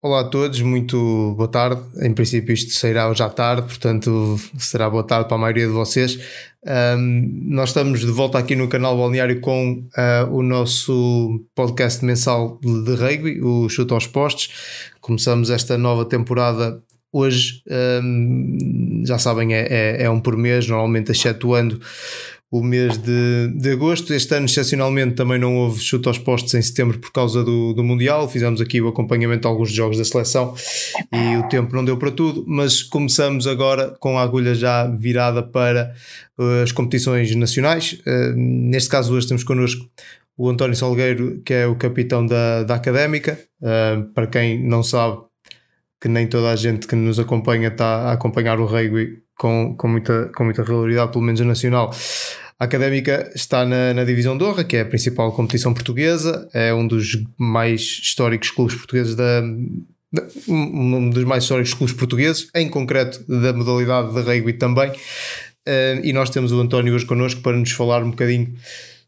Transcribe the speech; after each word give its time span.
Olá 0.00 0.20
a 0.20 0.24
todos, 0.24 0.62
muito 0.62 1.34
boa 1.36 1.48
tarde. 1.48 1.82
Em 2.00 2.14
princípio, 2.14 2.52
isto 2.52 2.70
será 2.72 3.10
hoje 3.10 3.20
à 3.20 3.28
tarde, 3.28 3.62
portanto, 3.62 4.38
será 4.56 4.88
boa 4.88 5.02
tarde 5.02 5.26
para 5.26 5.36
a 5.36 5.40
maioria 5.40 5.66
de 5.66 5.72
vocês. 5.72 6.20
Um, 6.64 7.46
nós 7.48 7.70
estamos 7.70 7.98
de 7.98 8.06
volta 8.06 8.38
aqui 8.38 8.54
no 8.54 8.68
canal 8.68 8.96
Balneário 8.96 9.40
com 9.40 9.72
uh, 9.72 10.32
o 10.32 10.40
nosso 10.40 11.44
podcast 11.52 12.04
mensal 12.04 12.60
de 12.62 12.94
rugby, 12.94 13.40
o 13.42 13.68
Chuto 13.68 13.92
aos 13.92 14.06
Postes. 14.06 14.92
Começamos 15.00 15.50
esta 15.50 15.76
nova 15.76 16.04
temporada 16.04 16.80
hoje. 17.12 17.60
Um, 18.00 19.02
já 19.04 19.18
sabem, 19.18 19.52
é, 19.52 19.66
é, 19.68 20.02
é 20.04 20.10
um 20.10 20.20
por 20.20 20.36
mês, 20.36 20.68
normalmente 20.68 21.10
excetuando 21.10 21.80
o 22.50 22.62
mês 22.62 22.96
de, 22.96 23.48
de 23.56 23.70
agosto. 23.70 24.14
Este 24.14 24.34
ano, 24.34 24.46
excepcionalmente, 24.46 25.14
também 25.14 25.38
não 25.38 25.56
houve 25.56 25.80
chute 25.80 26.08
aos 26.08 26.18
postos 26.18 26.54
em 26.54 26.62
setembro 26.62 26.98
por 26.98 27.12
causa 27.12 27.44
do, 27.44 27.74
do 27.74 27.84
Mundial. 27.84 28.28
Fizemos 28.28 28.60
aqui 28.60 28.80
o 28.80 28.88
acompanhamento 28.88 29.42
de 29.42 29.46
alguns 29.46 29.70
jogos 29.70 29.98
da 29.98 30.04
seleção 30.04 30.54
e 31.12 31.36
o 31.36 31.48
tempo 31.48 31.74
não 31.74 31.84
deu 31.84 31.98
para 31.98 32.10
tudo, 32.10 32.44
mas 32.46 32.82
começamos 32.82 33.46
agora 33.46 33.94
com 34.00 34.18
a 34.18 34.22
agulha 34.22 34.54
já 34.54 34.86
virada 34.86 35.42
para 35.42 35.94
uh, 36.38 36.62
as 36.62 36.72
competições 36.72 37.34
nacionais. 37.34 38.00
Uh, 38.06 38.34
neste 38.36 38.88
caso, 38.88 39.14
hoje 39.14 39.28
temos 39.28 39.44
connosco 39.44 39.86
o 40.36 40.48
António 40.48 40.76
Salgueiro, 40.76 41.42
que 41.44 41.52
é 41.52 41.66
o 41.66 41.76
capitão 41.76 42.24
da, 42.24 42.62
da 42.62 42.76
Académica. 42.76 43.38
Uh, 43.60 44.04
para 44.14 44.26
quem 44.26 44.62
não 44.66 44.82
sabe, 44.82 45.18
que 46.00 46.08
nem 46.08 46.26
toda 46.26 46.50
a 46.50 46.56
gente 46.56 46.86
que 46.86 46.94
nos 46.94 47.18
acompanha 47.18 47.68
está 47.68 48.04
a 48.04 48.12
acompanhar 48.12 48.58
o 48.58 48.66
rugby 48.66 49.27
com, 49.38 49.74
com, 49.76 49.88
muita, 49.88 50.30
com 50.34 50.44
muita 50.44 50.62
regularidade, 50.62 51.12
pelo 51.12 51.24
menos 51.24 51.40
a 51.40 51.44
nacional. 51.44 51.94
A 52.58 52.64
Académica 52.64 53.30
está 53.34 53.64
na, 53.64 53.94
na 53.94 54.04
Divisão 54.04 54.36
de 54.36 54.44
Honra, 54.44 54.64
que 54.64 54.76
é 54.76 54.80
a 54.80 54.84
principal 54.84 55.32
competição 55.32 55.72
portuguesa, 55.72 56.48
é 56.52 56.74
um 56.74 56.86
dos 56.86 57.16
mais 57.38 57.80
históricos 57.80 58.50
clubes 58.50 58.74
portugueses 58.74 59.14
da, 59.14 59.42
um 60.48 61.10
dos 61.10 61.24
mais 61.24 61.44
históricos 61.44 61.72
clubes 61.74 61.94
portugueses, 61.94 62.48
em 62.54 62.68
concreto 62.68 63.22
da 63.28 63.52
modalidade 63.52 64.12
de 64.12 64.20
rugby 64.20 64.54
também. 64.54 64.90
Uh, 64.90 66.00
e 66.02 66.12
nós 66.12 66.30
temos 66.30 66.50
o 66.50 66.60
António 66.60 66.94
hoje 66.94 67.06
connosco 67.06 67.40
para 67.42 67.56
nos 67.56 67.70
falar 67.70 68.02
um 68.02 68.10
bocadinho 68.10 68.54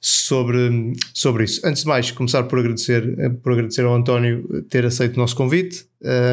sobre, 0.00 0.92
sobre 1.12 1.44
isso. 1.44 1.60
Antes 1.64 1.82
de 1.82 1.88
mais, 1.88 2.10
começar 2.10 2.44
por 2.44 2.58
agradecer, 2.58 3.02
por 3.42 3.52
agradecer 3.52 3.84
ao 3.84 3.94
António 3.94 4.64
ter 4.68 4.84
aceito 4.84 5.16
o 5.16 5.20
nosso 5.20 5.36
convite 5.36 5.84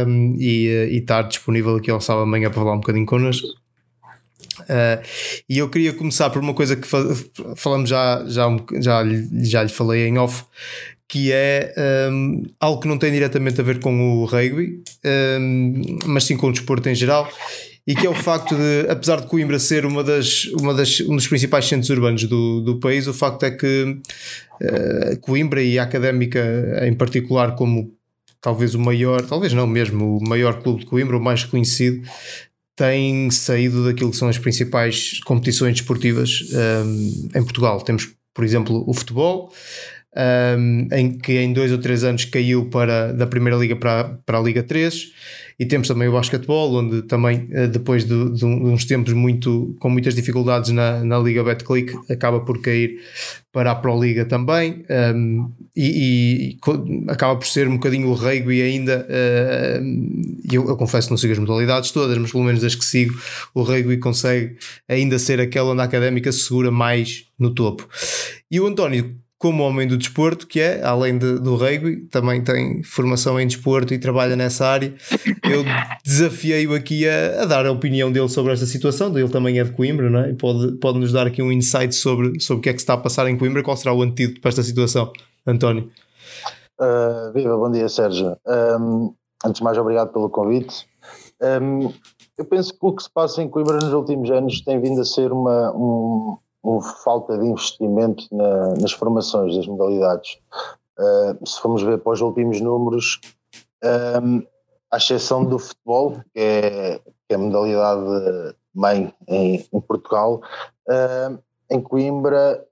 um, 0.08 0.36
e, 0.40 0.68
eh, 0.68 0.90
e 0.92 0.98
estar 1.00 1.24
disponível 1.24 1.76
aqui 1.76 1.92
ao 1.92 2.00
sábado 2.00 2.24
amanhã 2.24 2.50
para 2.50 2.62
falar 2.62 2.74
um 2.74 2.80
bocadinho 2.80 3.06
connosco. 3.06 3.48
Uh, 4.62 5.04
e 5.50 5.58
eu 5.58 5.70
queria 5.70 5.94
começar 5.94 6.30
por 6.30 6.42
uma 6.42 6.54
coisa 6.54 6.76
que 6.76 6.88
falamos 7.56 7.90
já, 7.90 8.24
já, 8.28 8.48
já, 8.82 9.04
já 9.42 9.64
lhe 9.64 9.70
falei 9.70 10.08
em 10.08 10.18
off, 10.18 10.44
que 11.08 11.32
é 11.32 11.74
um, 12.12 12.44
algo 12.60 12.82
que 12.82 12.88
não 12.88 12.98
tem 12.98 13.12
diretamente 13.12 13.62
a 13.62 13.64
ver 13.64 13.80
com 13.80 14.22
o 14.22 14.26
rugby, 14.26 14.84
um, 15.40 16.00
mas 16.06 16.26
sim 16.26 16.36
com 16.36 16.48
o 16.48 16.52
desporto 16.52 16.90
em 16.90 16.96
geral, 16.96 17.32
e 17.86 17.96
que 17.96 18.06
é 18.06 18.10
o 18.10 18.14
facto 18.14 18.54
de, 18.54 18.90
apesar 18.90 19.22
de 19.22 19.28
Coimbra 19.28 19.58
ser 19.58 19.86
uma 19.86 20.04
das, 20.04 20.46
uma 20.60 20.74
das, 20.74 21.00
um 21.00 21.16
dos 21.16 21.28
principais 21.28 21.66
centros 21.66 21.90
urbanos 21.90 22.26
do, 22.26 22.60
do 22.62 22.80
país, 22.80 23.08
o 23.08 23.14
facto 23.14 23.44
é 23.44 23.52
que 23.52 23.98
uh, 24.62 25.20
Coimbra 25.22 25.64
e 25.64 25.80
a 25.80 25.84
Académica 25.84 26.86
em 26.86 26.94
particular, 26.94 27.56
como 27.56 27.96
talvez 28.42 28.76
o 28.76 28.80
maior, 28.80 29.26
talvez 29.26 29.54
não 29.54 29.66
mesmo, 29.66 30.18
o 30.18 30.28
maior 30.28 30.62
clube 30.62 30.82
de 30.82 30.86
Coimbra, 30.86 31.18
o 31.18 31.22
mais 31.22 31.46
conhecido, 31.46 32.06
tem 32.78 33.32
saído 33.32 33.84
daquilo 33.84 34.12
que 34.12 34.18
são 34.18 34.30
as 34.30 34.38
principais 34.38 35.20
competições 35.26 35.74
desportivas 35.74 36.44
um, 36.86 37.30
em 37.36 37.44
Portugal. 37.44 37.82
Temos, 37.82 38.14
por 38.36 38.46
exemplo, 38.46 38.84
o 38.88 38.94
futebol, 38.94 39.52
um, 40.16 40.88
em 40.92 41.18
que 41.18 41.34
em 41.34 41.52
dois 41.52 41.72
ou 41.72 41.80
três 41.80 42.04
anos 42.04 42.24
caiu 42.26 42.70
para, 42.70 43.12
da 43.14 43.26
Primeira 43.26 43.58
Liga 43.58 43.76
para, 43.76 44.20
para 44.24 44.38
a 44.38 44.42
Liga 44.42 44.62
3 44.62 45.12
e 45.60 45.66
temos 45.66 45.88
também 45.88 46.08
o 46.08 46.12
basquetebol, 46.12 46.76
onde 46.76 47.02
também, 47.04 47.48
eh, 47.52 47.66
depois 47.66 48.06
de, 48.06 48.32
de, 48.32 48.46
uns 48.46 48.86
tempos 48.86 49.12
muito, 49.14 49.76
com 49.80 49.90
muitas 49.90 50.14
dificuldades 50.14 50.70
na, 50.70 51.04
na 51.04 51.18
Liga 51.18 51.44
Betclic, 51.44 51.94
acaba 52.12 52.42
por 52.42 52.62
cair 52.62 53.00
para 53.52 53.72
a 53.72 53.76
Pro 53.76 54.00
Liga 54.00 54.24
também. 54.24 54.86
Um, 55.16 55.52
e, 55.76 56.58
e, 56.60 57.10
acaba 57.10 57.36
por 57.36 57.48
ser 57.48 57.68
um 57.68 57.74
bocadinho 57.74 58.08
o 58.10 58.14
rugby 58.14 58.62
ainda. 58.62 59.08
Uh, 59.10 60.44
eu, 60.52 60.68
eu 60.68 60.78
confesso 60.78 61.08
que 61.08 61.12
não 61.14 61.18
sigo 61.18 61.34
as 61.34 61.40
modalidades 61.40 61.90
todas, 61.90 62.16
mas 62.20 62.32
pelo 62.32 62.44
menos 62.44 62.64
as 62.64 62.76
que 62.76 62.86
sigo, 62.86 63.20
o 63.56 63.64
rugby 63.64 63.98
consegue 63.98 64.58
ainda 64.88 65.18
ser 65.18 65.42
aquela 65.42 65.72
onde 65.72 65.82
a 65.82 65.86
académica 65.86 66.32
se 66.32 66.42
segura 66.42 66.70
mais 66.70 67.26
no 67.40 67.50
topo. 67.50 67.88
E 68.52 68.60
o 68.60 68.68
António 68.68 69.16
como 69.40 69.64
homem 69.64 69.88
do 69.88 69.98
desporto, 69.98 70.48
que 70.48 70.60
é, 70.60 70.84
além 70.84 71.18
de, 71.18 71.40
do 71.40 71.56
rugby, 71.56 72.08
também 72.08 72.44
tem 72.44 72.82
formação 72.84 73.40
em 73.40 73.46
desporto 73.46 73.94
e 73.94 74.00
trabalha 74.00 74.36
nessa 74.36 74.66
área. 74.66 74.96
Eu 75.44 75.64
desafiei-o 76.04 76.74
aqui 76.74 77.08
a, 77.08 77.44
a, 77.44 77.46
dar 77.46 77.66
a 77.66 77.72
opinião 77.72 78.12
dele 78.12 78.30
sobre 78.30 78.54
esta 78.54 78.66
situação. 78.66 79.16
Ele 79.16 79.30
também 79.30 79.60
é 79.60 79.64
de 79.64 79.72
Coimbra, 79.72 80.10
não 80.10 80.20
é? 80.22 80.34
Pode, 80.34 80.78
pode 80.78 80.98
nos 80.98 81.12
dar 81.12 81.28
aqui 81.28 81.42
um 81.42 81.52
insight 81.52 81.94
sobre, 81.94 82.40
sobre 82.40 82.60
o 82.60 82.64
que 82.64 82.70
é 82.70 82.74
que 82.74 82.80
está 82.80 82.94
a 82.94 82.98
passar 82.98 83.30
em 83.30 83.38
Coimbra. 83.38 83.62
Qual 83.62 83.78
será 83.78 83.94
o 83.94 84.02
antídoto 84.02 84.42
para 84.42 84.50
esta 84.50 84.64
situação, 84.64 85.12
António? 85.46 85.90
Uh, 86.80 87.32
viva, 87.32 87.56
bom 87.58 87.72
dia, 87.72 87.88
Sérgio. 87.90 88.36
Um, 88.48 89.14
antes 89.46 89.60
de 89.60 89.64
mais, 89.64 89.78
obrigado 89.78 90.12
pelo 90.12 90.30
convite. 90.32 90.88
Um, 91.42 91.94
eu 92.38 92.46
penso 92.46 92.72
que 92.72 92.80
o 92.82 92.94
que 92.94 93.04
se 93.04 93.10
passa 93.12 93.44
em 93.44 93.50
Coimbra 93.50 93.78
nos 93.78 93.94
últimos 93.94 94.32
anos 94.32 94.62
tem 94.62 94.80
vindo 94.82 95.02
a 95.02 95.06
ser 95.06 95.32
uma, 95.32 95.72
um, 95.76 96.38
uma 96.64 96.82
falta 96.82 97.38
de 97.38 97.46
investimento 97.46 98.28
na, 98.32 98.76
nas 98.76 98.92
formações 98.92 99.56
das 99.56 99.68
modalidades. 99.68 100.40
Uh, 101.00 101.46
se 101.46 101.60
formos 101.62 101.84
ver 101.84 102.00
para 102.00 102.14
os 102.14 102.22
últimos 102.22 102.60
números, 102.60 103.22
um, 104.24 104.42
à 104.92 104.98
exceção 104.98 105.46
do 105.46 105.60
futebol, 105.60 106.14
que 106.34 106.40
é, 106.40 107.00
que 107.28 107.34
é 107.34 107.36
a 107.36 107.38
modalidade 107.38 108.56
mãe 108.74 109.14
em, 109.28 109.66
em 109.72 109.82
Portugal, 109.82 110.42
uh, 110.90 111.38
em 111.70 111.82
Coimbra, 111.82 112.64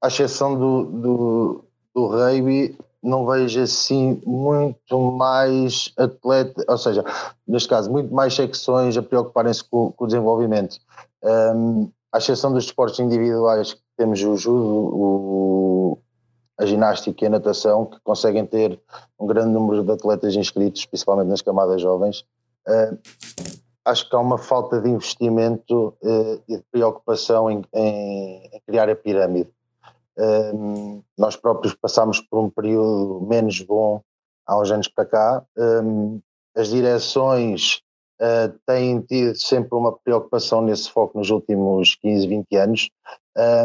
à 0.00 0.08
exceção 0.08 0.54
do, 0.58 0.84
do, 0.84 1.64
do 1.94 2.06
rugby, 2.06 2.76
não 3.02 3.26
vejo 3.26 3.60
assim 3.60 4.20
muito 4.24 4.98
mais 5.12 5.92
atleta, 5.98 6.64
ou 6.66 6.78
seja, 6.78 7.04
neste 7.46 7.68
caso, 7.68 7.90
muito 7.90 8.12
mais 8.14 8.34
secções 8.34 8.96
a 8.96 9.02
preocuparem-se 9.02 9.62
com, 9.64 9.92
com, 9.92 10.04
o 10.04 10.06
desenvolvimento. 10.06 10.78
Um, 11.22 11.90
à 12.14 12.18
exceção 12.18 12.52
dos 12.52 12.66
esportes 12.66 13.00
individuais, 13.00 13.76
temos 13.96 14.22
o 14.22 14.36
judo, 14.36 14.96
o, 14.96 15.98
a 16.56 16.64
ginástica 16.64 17.24
e 17.24 17.26
a 17.26 17.30
natação, 17.30 17.86
que 17.86 17.98
conseguem 18.04 18.46
ter 18.46 18.80
um 19.18 19.26
grande 19.26 19.48
número 19.48 19.82
de 19.82 19.90
atletas 19.90 20.36
inscritos, 20.36 20.86
principalmente 20.86 21.26
nas 21.26 21.42
camadas 21.42 21.82
jovens. 21.82 22.20
Uh, 22.68 22.96
acho 23.84 24.08
que 24.08 24.14
há 24.14 24.20
uma 24.20 24.38
falta 24.38 24.80
de 24.80 24.88
investimento 24.88 25.88
uh, 26.04 26.42
e 26.46 26.56
de 26.56 26.62
preocupação 26.70 27.50
em, 27.50 27.64
em, 27.74 28.48
em 28.52 28.60
criar 28.64 28.88
a 28.88 28.94
pirâmide. 28.94 29.50
Uh, 30.16 31.02
nós 31.18 31.34
próprios 31.34 31.74
passámos 31.74 32.20
por 32.20 32.38
um 32.38 32.48
período 32.48 33.26
menos 33.26 33.60
bom 33.60 34.00
há 34.46 34.56
uns 34.56 34.70
anos 34.70 34.86
para 34.86 35.04
cá. 35.04 35.44
as 36.54 36.68
direções 36.68 37.82
uh, 38.24 38.58
têm 38.66 39.00
tido 39.02 39.36
sempre 39.36 39.76
uma 39.76 39.92
preocupação 39.92 40.62
nesse 40.62 40.90
foco 40.90 41.18
nos 41.18 41.30
últimos 41.30 41.94
15, 41.96 42.26
20 42.26 42.56
anos 42.56 42.90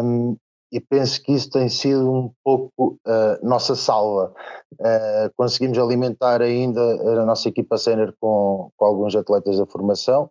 um, 0.04 0.36
e 0.72 0.80
penso 0.80 1.22
que 1.24 1.34
isso 1.34 1.50
tem 1.50 1.68
sido 1.68 2.12
um 2.12 2.32
pouco 2.44 3.00
uh, 3.08 3.48
nossa 3.48 3.76
salva. 3.76 4.32
Uh, 4.74 5.32
conseguimos 5.36 5.80
alimentar 5.80 6.42
ainda 6.42 6.80
a 6.80 7.26
nossa 7.26 7.50
equipa 7.50 7.78
sénior 7.78 8.14
com, 8.20 8.70
com 8.78 8.86
alguns 8.86 9.16
atletas 9.16 9.58
da 9.58 9.66
formação. 9.66 10.30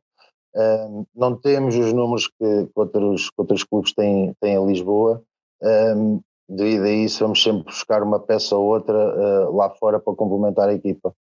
Um, 0.55 1.05
não 1.15 1.37
temos 1.37 1.75
os 1.75 1.93
números 1.93 2.29
que, 2.29 2.67
que, 2.67 2.73
outros, 2.77 3.31
que 3.31 3.35
outros 3.37 3.65
clubes 3.65 3.93
têm, 3.93 4.33
têm 4.41 4.55
em 4.55 4.67
Lisboa. 4.67 5.23
Um, 5.61 6.21
devido 6.49 6.85
a 6.85 6.91
isso, 6.91 7.19
vamos 7.19 7.43
sempre 7.43 7.65
buscar 7.65 8.03
uma 8.03 8.21
peça 8.21 8.57
ou 8.57 8.65
outra 8.65 9.51
lá 9.51 9.71
fora 9.71 9.99
para 9.99 10.15
complementar 10.15 10.69
a 10.69 10.75
equipa. 10.75 11.13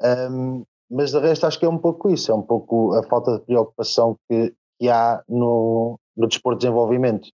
Um, 0.00 0.64
mas 0.90 1.12
de 1.12 1.20
resto 1.20 1.46
acho 1.46 1.58
que 1.58 1.64
é 1.64 1.68
um 1.68 1.78
pouco 1.78 2.10
isso, 2.10 2.32
é 2.32 2.34
um 2.34 2.42
pouco 2.42 2.94
a 2.94 3.02
falta 3.04 3.38
de 3.38 3.40
preocupação 3.40 4.16
que, 4.28 4.52
que 4.78 4.88
há 4.88 5.22
no, 5.28 5.98
no 6.16 6.26
desporto 6.26 6.58
de 6.58 6.66
desenvolvimento, 6.66 7.28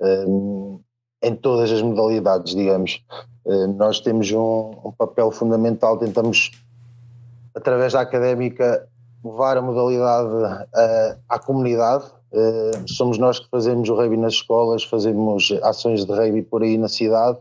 um, 0.00 0.80
em 1.22 1.36
todas 1.36 1.70
as 1.70 1.82
modalidades, 1.82 2.54
digamos. 2.54 3.04
Uh, 3.44 3.68
nós 3.74 4.00
temos 4.00 4.32
um, 4.32 4.70
um, 4.84 4.92
papel 4.96 5.30
fundamental, 5.30 5.98
tentamos, 5.98 6.50
através 7.54 7.92
da 7.92 8.00
académica, 8.00 8.88
levar 9.22 9.58
a 9.58 9.62
modalidade 9.62 10.34
uh, 10.34 11.20
à 11.28 11.38
comunidade. 11.38 12.06
Uh, 12.32 12.88
somos 12.88 13.18
nós 13.18 13.38
que 13.38 13.48
fazemos 13.50 13.88
o 13.90 13.94
rugby 13.94 14.16
nas 14.16 14.34
escolas, 14.34 14.84
fazemos 14.84 15.52
ações 15.62 16.06
de 16.06 16.12
rugby 16.12 16.42
por 16.42 16.62
aí 16.62 16.78
na 16.78 16.88
cidade 16.88 17.38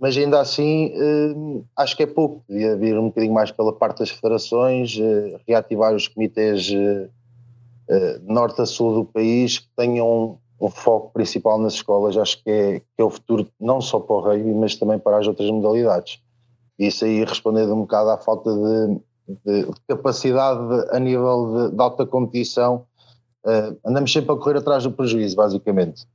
mas 0.00 0.16
ainda 0.16 0.40
assim 0.40 0.92
acho 1.76 1.96
que 1.96 2.02
é 2.02 2.06
pouco, 2.06 2.42
devia 2.48 2.76
vir 2.76 2.98
um 2.98 3.06
bocadinho 3.06 3.34
mais 3.34 3.50
pela 3.50 3.72
parte 3.72 3.98
das 3.98 4.10
federações, 4.10 4.96
uh, 4.96 5.38
reativar 5.46 5.94
os 5.94 6.08
comitês 6.08 6.70
uh, 6.70 7.10
norte 8.22 8.60
a 8.62 8.66
sul 8.66 8.94
do 8.94 9.04
país 9.04 9.58
que 9.58 9.68
tenham 9.76 10.38
um, 10.60 10.66
um, 10.66 10.70
foco 10.70 11.12
principal 11.12 11.58
nas 11.58 11.74
escolas, 11.74 12.16
acho 12.16 12.42
que 12.42 12.50
é, 12.50 12.80
que 12.80 12.84
é 12.98 13.04
o 13.04 13.10
futuro 13.10 13.46
não 13.60 13.80
só 13.80 14.00
para 14.00 14.16
o 14.16 14.20
rugby, 14.20 14.54
mas 14.54 14.76
também 14.76 14.98
para 14.98 15.18
as 15.18 15.26
outras 15.26 15.50
modalidades. 15.50 16.20
Isso 16.78 17.04
aí 17.04 17.24
respondendo 17.24 17.74
um 17.74 17.82
bocado 17.82 18.10
à 18.10 18.18
falta 18.18 18.50
de, 18.52 19.00
de, 19.44 19.66
de 19.66 19.80
capacidade 19.88 20.88
a 20.90 20.98
nível 20.98 21.70
de, 21.70 21.76
de 21.76 21.82
alta 21.82 22.06
competição, 22.06 22.86
uh, 23.44 23.76
andamos 23.84 24.12
sempre 24.12 24.32
a 24.32 24.36
correr 24.36 24.58
atrás 24.58 24.84
do 24.84 24.92
prejuízo, 24.92 25.36
basicamente. 25.36 26.06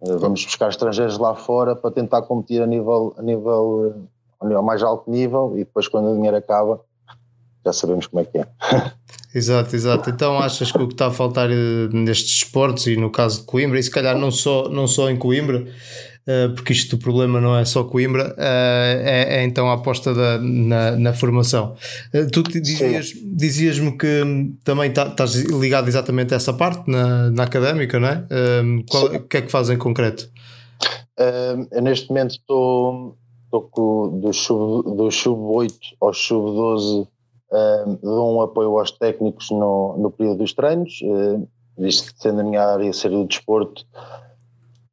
Uh, 0.00 0.18
vamos 0.18 0.44
buscar 0.44 0.68
estrangeiros 0.68 1.18
lá 1.18 1.34
fora 1.34 1.76
para 1.76 1.90
tentar 1.90 2.22
competir 2.22 2.62
a 2.62 2.66
nível, 2.66 3.14
a 3.18 3.22
nível, 3.22 4.08
a 4.40 4.46
nível 4.46 4.62
mais 4.62 4.82
alto 4.82 5.10
nível 5.10 5.52
e 5.54 5.58
depois 5.58 5.88
quando 5.88 6.10
o 6.10 6.14
dinheiro 6.14 6.36
acaba 6.36 6.80
já 7.64 7.72
sabemos 7.72 8.06
como 8.06 8.22
é 8.22 8.24
que 8.24 8.38
é. 8.38 8.46
Exato, 9.32 9.76
exato. 9.76 10.10
Então 10.10 10.38
achas 10.40 10.72
que 10.72 10.82
o 10.82 10.88
que 10.88 10.94
está 10.94 11.06
a 11.06 11.10
faltar 11.12 11.48
eh, 11.52 11.88
nestes 11.92 12.42
esportes 12.42 12.88
e 12.88 12.96
no 12.96 13.12
caso 13.12 13.40
de 13.40 13.46
Coimbra, 13.46 13.78
e 13.78 13.82
se 13.82 13.90
calhar 13.90 14.18
não 14.18 14.32
só, 14.32 14.68
não 14.68 14.88
só 14.88 15.08
em 15.08 15.16
Coimbra, 15.16 15.64
eh, 15.68 16.09
porque 16.54 16.72
isto 16.72 16.96
o 16.96 16.98
problema 16.98 17.40
não 17.40 17.56
é 17.56 17.64
só 17.64 17.84
Coimbra, 17.84 18.34
eh, 18.38 19.02
é, 19.04 19.36
é 19.36 19.44
então 19.44 19.68
a 19.68 19.74
aposta 19.74 20.14
da, 20.14 20.38
na, 20.38 20.92
na 20.92 21.12
formação. 21.12 21.74
Tu 22.32 22.42
dizias, 22.42 23.12
dizias-me 23.24 23.96
que 23.96 24.52
também 24.64 24.92
tá, 24.92 25.06
estás 25.06 25.34
ligado 25.34 25.88
exatamente 25.88 26.34
a 26.34 26.36
essa 26.36 26.52
parte, 26.52 26.90
na, 26.90 27.30
na 27.30 27.44
académica, 27.44 27.98
não 27.98 28.08
é? 28.08 28.24
O 29.14 29.20
que 29.28 29.36
é 29.38 29.42
que 29.42 29.50
faz 29.50 29.70
em 29.70 29.78
concreto? 29.78 30.30
eu 31.72 31.82
neste 31.82 32.08
momento 32.08 32.30
estou, 32.30 33.16
do 33.52 34.32
sub-8 34.32 34.96
do 34.96 35.10
sub 35.10 35.68
ao 36.00 36.14
sub-12 36.14 37.06
uh, 37.50 37.98
dou 38.02 38.36
um 38.36 38.42
apoio 38.42 38.78
aos 38.78 38.90
técnicos 38.92 39.50
no, 39.50 39.96
no 39.98 40.10
período 40.10 40.38
dos 40.38 40.52
treinos, 40.52 41.00
uh, 41.02 41.46
visto 41.78 42.14
que 42.14 42.20
sendo 42.20 42.40
a 42.40 42.44
minha 42.44 42.62
área 42.62 42.92
ser 42.92 43.10
do 43.10 43.26
desporto, 43.26 43.84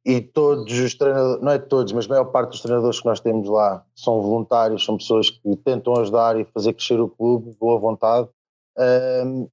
e 0.08 0.22
todos 0.22 0.72
os 0.78 0.94
treinadores, 0.94 1.42
não 1.42 1.52
é 1.52 1.58
todos, 1.58 1.92
mas 1.92 2.06
a 2.06 2.08
maior 2.08 2.24
parte 2.24 2.52
dos 2.52 2.62
treinadores 2.62 2.98
que 2.98 3.04
nós 3.04 3.20
temos 3.20 3.46
lá 3.46 3.84
são 3.94 4.22
voluntários, 4.22 4.82
são 4.82 4.96
pessoas 4.96 5.28
que 5.28 5.54
tentam 5.56 5.94
ajudar 6.00 6.40
e 6.40 6.46
fazer 6.46 6.72
crescer 6.72 6.98
o 6.98 7.10
clube, 7.10 7.54
boa 7.60 7.78
vontade. 7.78 8.26
Um, 8.78 9.46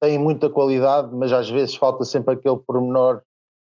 têm 0.00 0.20
muita 0.20 0.48
qualidade, 0.48 1.12
mas 1.12 1.32
às 1.32 1.50
vezes 1.50 1.74
falta 1.74 2.04
sempre 2.04 2.34
aquele 2.34 2.58
pormenor 2.58 3.22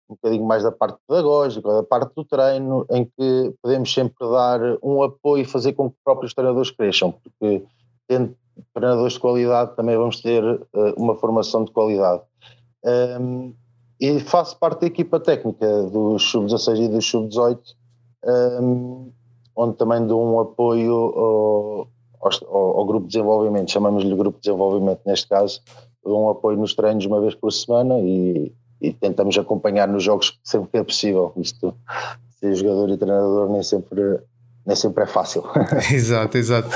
um 0.09 0.15
bocadinho 0.15 0.45
mais 0.45 0.63
da 0.63 0.71
parte 0.71 1.01
pedagógica, 1.09 1.69
da 1.69 1.83
parte 1.83 2.15
do 2.15 2.25
treino, 2.25 2.87
em 2.89 3.05
que 3.05 3.53
podemos 3.61 3.93
sempre 3.93 4.15
dar 4.21 4.61
um 4.81 5.03
apoio 5.03 5.43
e 5.43 5.45
fazer 5.45 5.73
com 5.73 5.91
que 5.91 5.97
os 5.97 6.05
próprios 6.05 6.33
treinadores 6.33 6.71
cresçam, 6.71 7.11
porque 7.11 7.65
tendo 8.07 8.37
treinadores 8.73 9.15
de 9.15 9.19
qualidade, 9.19 9.75
também 9.75 9.97
vamos 9.97 10.21
ter 10.21 10.45
uh, 10.45 10.95
uma 10.97 11.17
formação 11.17 11.65
de 11.65 11.73
qualidade. 11.73 12.23
Um, 12.85 13.53
e 14.01 14.21
faço 14.21 14.59
parte 14.59 14.83
da 14.83 14.87
equipa 14.87 15.19
técnica 15.19 15.85
do 15.85 16.19
Sub-16 16.19 16.85
e 16.85 16.89
do 16.89 17.01
Sub-18, 17.01 17.59
um, 18.61 19.13
onde 19.57 19.77
também 19.77 20.07
dou 20.07 20.23
um 20.25 20.41
apoio 20.41 20.93
ao, 20.93 21.89
ao, 22.21 22.79
ao, 22.79 22.85
grupo 22.85 23.07
de 23.07 23.13
desenvolvimento, 23.13 23.71
chamamos-lhe 23.71 24.15
grupo 24.15 24.39
de 24.39 24.45
desenvolvimento 24.45 25.01
neste 25.07 25.29
caso, 25.29 25.63
dou 26.05 26.25
um 26.25 26.29
apoio 26.29 26.59
nos 26.59 26.75
treinos 26.75 27.07
uma 27.07 27.21
vez 27.21 27.35
por 27.35 27.53
semana 27.53 27.99
e, 28.01 28.53
e 28.81 28.93
tentamos 28.93 29.37
acompanhar 29.39 29.89
nos 29.89 30.03
jogos 30.03 30.39
sempre 30.45 30.71
que 30.71 30.79
é 30.79 30.85
possível. 30.85 31.33
Isto, 31.37 31.75
ser 32.39 32.55
jogador 32.55 32.91
e 32.91 32.97
treinador 32.97 33.49
nem 33.51 33.63
sempre 33.63 34.21
nem 34.67 34.75
sempre 34.75 35.05
é 35.05 35.07
fácil. 35.07 35.45
exato, 35.95 36.37
exato. 36.37 36.69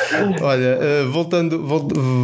Olha, 0.43 0.79
eh, 0.81 1.05
voltando, 1.11 1.67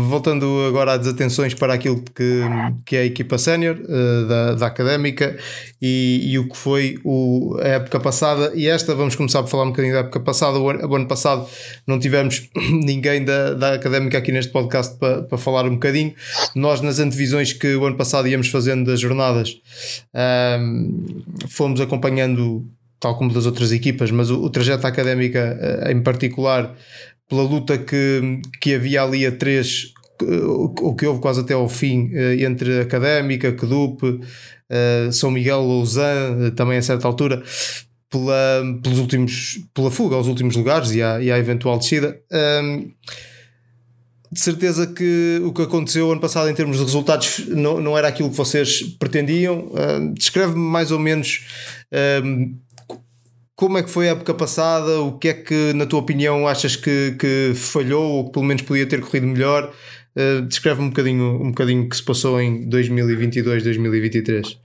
voltando 0.08 0.64
agora 0.68 0.92
às 0.92 1.08
atenções 1.08 1.54
para 1.54 1.74
aquilo 1.74 2.00
que, 2.14 2.42
que 2.84 2.94
é 2.94 3.00
a 3.00 3.04
equipa 3.04 3.36
sénior 3.36 3.76
eh, 3.76 4.28
da, 4.28 4.54
da 4.54 4.66
académica 4.68 5.36
e, 5.82 6.20
e, 6.24 6.38
o 6.38 6.48
que 6.48 6.56
foi 6.56 6.98
o, 7.04 7.56
a 7.60 7.66
época 7.66 7.98
passada 7.98 8.52
e 8.54 8.68
esta, 8.68 8.94
vamos 8.94 9.16
começar 9.16 9.42
por 9.42 9.48
falar 9.48 9.64
um 9.64 9.70
bocadinho 9.70 9.94
da 9.94 10.00
época 10.00 10.20
passada. 10.20 10.56
O 10.56 10.68
ano, 10.68 11.08
passado 11.08 11.48
não 11.84 11.98
tivemos 11.98 12.48
ninguém 12.84 13.24
da, 13.24 13.54
da 13.54 13.74
académica 13.74 14.19
aqui 14.19 14.30
neste 14.30 14.52
podcast 14.52 14.96
para, 14.98 15.22
para 15.24 15.38
falar 15.38 15.64
um 15.64 15.74
bocadinho. 15.74 16.14
Nós, 16.54 16.80
nas 16.80 17.00
antevisões 17.00 17.52
que 17.52 17.74
o 17.74 17.84
ano 17.84 17.96
passado 17.96 18.28
íamos 18.28 18.48
fazendo 18.48 18.86
das 18.86 19.00
jornadas, 19.00 19.60
um, 20.14 20.19
ehm, 20.19 21.48
fomos 21.48 21.80
acompanhando 21.80 22.64
tal 23.00 23.16
como 23.16 23.32
das 23.32 23.46
outras 23.46 23.72
equipas, 23.72 24.10
mas 24.10 24.31
o, 24.31 24.43
o 24.43 24.50
trajeto 24.50 24.87
académica 24.87 25.58
eh, 25.60 25.93
em 25.93 26.02
particular, 26.02 26.75
pela 27.28 27.43
luta 27.43 27.76
que, 27.76 28.40
que 28.60 28.75
havia 28.75 29.02
ali 29.02 29.26
a 29.26 29.32
três, 29.32 29.93
o 30.81 30.94
que 30.94 31.06
houve 31.06 31.20
quase 31.20 31.40
até 31.40 31.54
ao 31.54 31.69
fim, 31.69 32.10
eh, 32.14 32.44
entre 32.44 32.81
Académica, 32.81 33.52
Kedup, 33.52 34.02
eh, 34.70 35.08
São 35.12 35.31
Miguel, 35.31 35.66
Lausanne, 35.66 36.50
também 36.52 36.78
a 36.78 36.82
certa 36.82 37.06
altura, 37.06 37.43
pela, 38.10 38.62
pelos 38.82 38.98
últimos, 38.98 39.58
pela 39.75 39.90
fuga 39.90 40.16
aos 40.16 40.26
últimos 40.26 40.56
lugares 40.56 40.93
e 40.93 41.02
à, 41.02 41.20
e 41.20 41.31
à 41.31 41.38
eventual 41.38 41.78
descida. 41.78 42.19
Um, 42.62 42.93
de 44.31 44.40
certeza 44.40 44.87
que 44.87 45.40
o 45.44 45.52
que 45.52 45.62
aconteceu 45.62 46.10
ano 46.10 46.20
passado 46.20 46.48
em 46.50 46.54
termos 46.54 46.76
de 46.76 46.84
resultados 46.84 47.46
não, 47.48 47.81
não 47.81 47.96
era 47.96 48.08
aquilo 48.08 48.28
que 48.28 48.37
vocês 48.37 48.82
pretendiam. 48.98 49.66
Uh, 49.69 50.12
Descreve-me 50.14 50.60
mais 50.60 50.90
ou 50.90 50.98
menos 50.98 51.46
como 53.56 53.79
é 53.79 53.82
que 53.82 53.88
foi 53.88 54.08
a 54.08 54.12
época 54.12 54.35
passada? 54.35 55.00
O 55.00 55.19
que 55.19 55.29
é 55.29 55.35
que, 55.35 55.73
na 55.73 55.87
tua 55.87 55.99
opinião, 55.99 56.47
achas 56.47 56.76
que, 56.76 57.17
que 57.19 57.55
falhou 57.55 58.19
ou 58.19 58.25
que 58.26 58.32
pelo 58.32 58.44
menos 58.44 58.62
podia 58.62 58.87
ter 58.87 59.00
corrido 59.00 59.26
melhor? 59.26 59.73
Uh, 60.14 60.43
descreve 60.43 60.82
um 60.82 60.91
bocadinho, 60.91 61.43
um 61.43 61.49
bocadinho 61.49 61.87
o 61.87 61.88
que 61.88 61.97
se 61.97 62.05
passou 62.05 62.38
em 62.38 62.69
2022, 62.69 63.64
2023. 63.64 64.61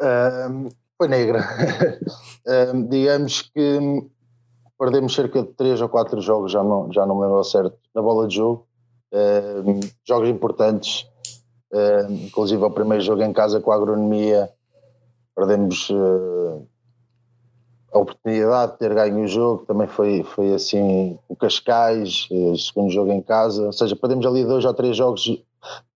Um, 0.00 0.68
foi 0.98 1.08
negra. 1.08 1.42
um, 2.74 2.86
digamos 2.86 3.42
que 3.42 3.78
perdemos 4.78 5.14
cerca 5.14 5.42
de 5.42 5.48
3 5.54 5.80
ou 5.80 5.88
4 5.88 6.20
jogos, 6.20 6.52
já 6.52 6.62
não, 6.62 6.92
já 6.92 7.06
não 7.06 7.16
me 7.16 7.22
lembro 7.22 7.42
certo, 7.44 7.76
na 7.94 8.02
bola 8.02 8.28
de 8.28 8.36
jogo. 8.36 8.66
Um, 9.10 9.80
jogos 10.06 10.28
importantes, 10.28 11.06
inclusive 12.10 12.62
o 12.62 12.70
primeiro 12.70 13.02
jogo 13.02 13.22
em 13.22 13.32
casa 13.32 13.58
com 13.58 13.72
a 13.72 13.74
agronomia, 13.74 14.50
perdemos. 15.34 15.88
A 17.92 17.98
oportunidade 17.98 18.72
de 18.72 18.78
ter 18.78 18.94
ganho 18.94 19.24
o 19.24 19.26
jogo 19.26 19.64
também 19.64 19.86
foi, 19.86 20.22
foi 20.22 20.52
assim 20.52 21.18
o 21.28 21.34
Cascais, 21.34 22.28
o 22.30 22.56
segundo 22.56 22.90
jogo 22.90 23.10
em 23.10 23.22
casa, 23.22 23.66
ou 23.66 23.72
seja, 23.72 23.96
perdemos 23.96 24.26
ali 24.26 24.44
dois 24.44 24.64
ou 24.64 24.74
três 24.74 24.96
jogos 24.96 25.42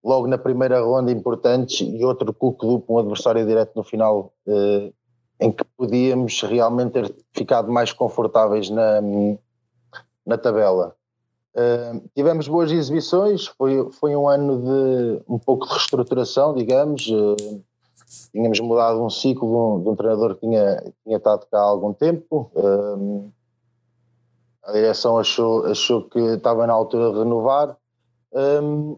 logo 0.03 0.27
na 0.27 0.37
primeira 0.37 0.81
ronda 0.81 1.11
importantes 1.11 1.81
e 1.81 2.03
outro 2.03 2.33
cuco 2.33 2.65
duplo, 2.65 2.95
um 2.95 2.99
adversário 2.99 3.45
direto 3.45 3.73
no 3.75 3.83
final 3.83 4.33
eh, 4.47 4.91
em 5.39 5.51
que 5.51 5.63
podíamos 5.77 6.41
realmente 6.41 6.93
ter 6.93 7.15
ficado 7.31 7.71
mais 7.71 7.91
confortáveis 7.91 8.69
na, 8.69 9.01
na 10.25 10.37
tabela. 10.37 10.95
Uh, 11.55 12.01
tivemos 12.15 12.47
boas 12.47 12.71
exibições, 12.71 13.45
foi, 13.45 13.91
foi 13.91 14.15
um 14.15 14.27
ano 14.27 14.59
de 14.59 15.21
um 15.27 15.37
pouco 15.37 15.67
de 15.67 15.73
reestruturação, 15.73 16.53
digamos. 16.55 17.07
Uh, 17.07 17.61
tínhamos 18.31 18.59
mudado 18.59 19.03
um 19.03 19.09
ciclo 19.09 19.81
de 19.81 19.89
um, 19.89 19.95
treinador 19.95 20.35
que 20.35 20.41
tinha, 20.41 20.83
tinha 21.03 21.17
estado 21.17 21.45
cá 21.51 21.59
há 21.59 21.63
algum 21.63 21.93
tempo. 21.93 22.51
Um, 22.55 23.31
a 24.63 24.71
direção 24.71 25.17
achou, 25.17 25.65
achou 25.65 26.03
que 26.09 26.19
estava 26.19 26.65
na 26.65 26.73
altura 26.73 27.11
de 27.11 27.19
renovar. 27.19 27.77
Um, 28.33 28.97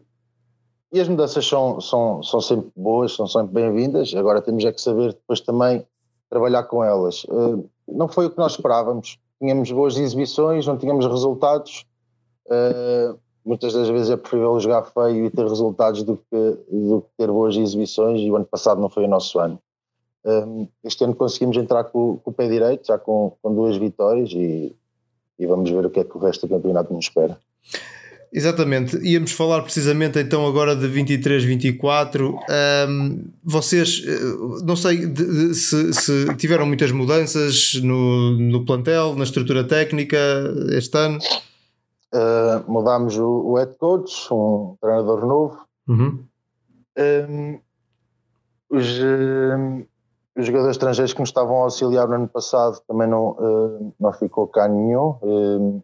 e 0.92 1.00
as 1.00 1.08
mudanças 1.08 1.46
são, 1.46 1.82
são, 1.82 2.24
são 2.24 2.40
sempre 2.40 2.72
boas, 2.76 3.14
são 3.14 3.28
sempre 3.28 3.54
bem-vindas. 3.54 4.14
Agora 4.16 4.42
temos 4.42 4.64
é 4.64 4.72
que 4.72 4.80
saber 4.80 5.14
depois 5.14 5.42
também 5.42 5.86
trabalhar 6.30 6.64
com 6.64 6.84
elas. 6.84 7.24
Uh, 7.26 7.70
não 7.88 8.08
foi 8.08 8.28
o 8.28 8.30
que 8.30 8.38
nós 8.38 8.54
esperávamos. 8.54 9.20
Tínhamos 9.40 9.72
boas 9.72 9.98
exibições, 9.98 10.66
não 10.66 10.78
tínhamos 10.78 11.06
resultados. 11.06 11.86
Uh, 12.46 13.20
muitas 13.46 13.74
das 13.74 13.88
vezes 13.88 14.10
é 14.10 14.18
preferível 14.18 14.60
jogar 14.60 14.84
feio 14.84 15.26
e 15.26 15.30
ter 15.30 15.44
resultados 15.44 16.04
do 16.04 16.18
que, 16.18 16.58
do 16.70 17.02
que 17.02 17.08
ter 17.18 17.28
boas 17.28 17.56
exibições 17.56 18.20
e 18.20 18.32
o 18.32 18.36
ano 18.36 18.46
passado 18.46 18.82
não 18.82 18.90
foi 18.90 19.06
o 19.06 19.08
nosso 19.08 19.40
ano. 19.40 19.60
Um, 20.26 20.68
este 20.84 21.04
ano 21.04 21.14
conseguimos 21.14 21.56
entrar 21.56 21.84
com, 21.84 22.18
com, 22.18 22.32
o 22.32 22.34
pé 22.34 22.50
direito, 22.50 22.88
já 22.88 22.98
com, 22.98 23.38
com 23.42 23.54
duas 23.54 23.78
vitórias 23.78 24.32
e, 24.32 24.76
e, 25.38 25.46
vamos 25.46 25.70
ver 25.70 25.86
o 25.86 25.90
que 25.92 26.00
é 26.00 26.04
que 26.04 26.18
o 26.18 26.20
resto 26.20 26.48
do 26.48 26.56
campeonato 26.56 26.92
nos 26.92 27.06
espera. 27.06 27.38
Exatamente, 28.34 28.98
íamos 28.98 29.32
falar 29.32 29.62
precisamente 29.62 30.20
então 30.20 30.46
agora 30.48 30.76
de 30.76 30.88
23-24. 30.88 32.34
Um, 32.90 33.26
vocês, 33.44 34.04
eh, 34.06 34.66
não 34.66 34.76
sei 34.76 35.06
de, 35.06 35.50
de, 35.50 35.56
se, 35.56 35.94
se, 35.94 36.36
tiveram 36.36 36.66
muitas 36.66 36.92
mudanças 36.92 37.76
no, 37.82 38.32
no 38.32 38.66
plantel, 38.66 39.16
na 39.16 39.24
estrutura 39.24 39.64
técnica 39.64 40.18
este 40.72 40.98
ano. 40.98 41.20
Uh, 42.16 42.72
mudámos 42.72 43.18
o, 43.18 43.28
o, 43.28 43.56
head 43.58 43.74
coach, 43.78 44.34
um 44.34 44.78
treinador 44.80 45.26
novo. 45.26 45.66
Uhum. 45.88 46.26
Um, 46.98 47.60
os, 48.70 49.00
uh, 49.00 49.86
os, 50.38 50.46
jogadores 50.46 50.78
estrangeiros 50.78 51.12
que 51.12 51.20
nos 51.20 51.30
estavam 51.30 51.58
a 51.58 51.64
auxiliar 51.64 52.08
no 52.08 52.16
ano 52.16 52.28
passado 52.30 52.80
também 52.88 53.08
não, 53.08 53.32
uh, 53.32 53.94
não 54.00 54.14
ficou 54.14 54.48
cá 54.48 54.68
nenhum. 54.68 55.82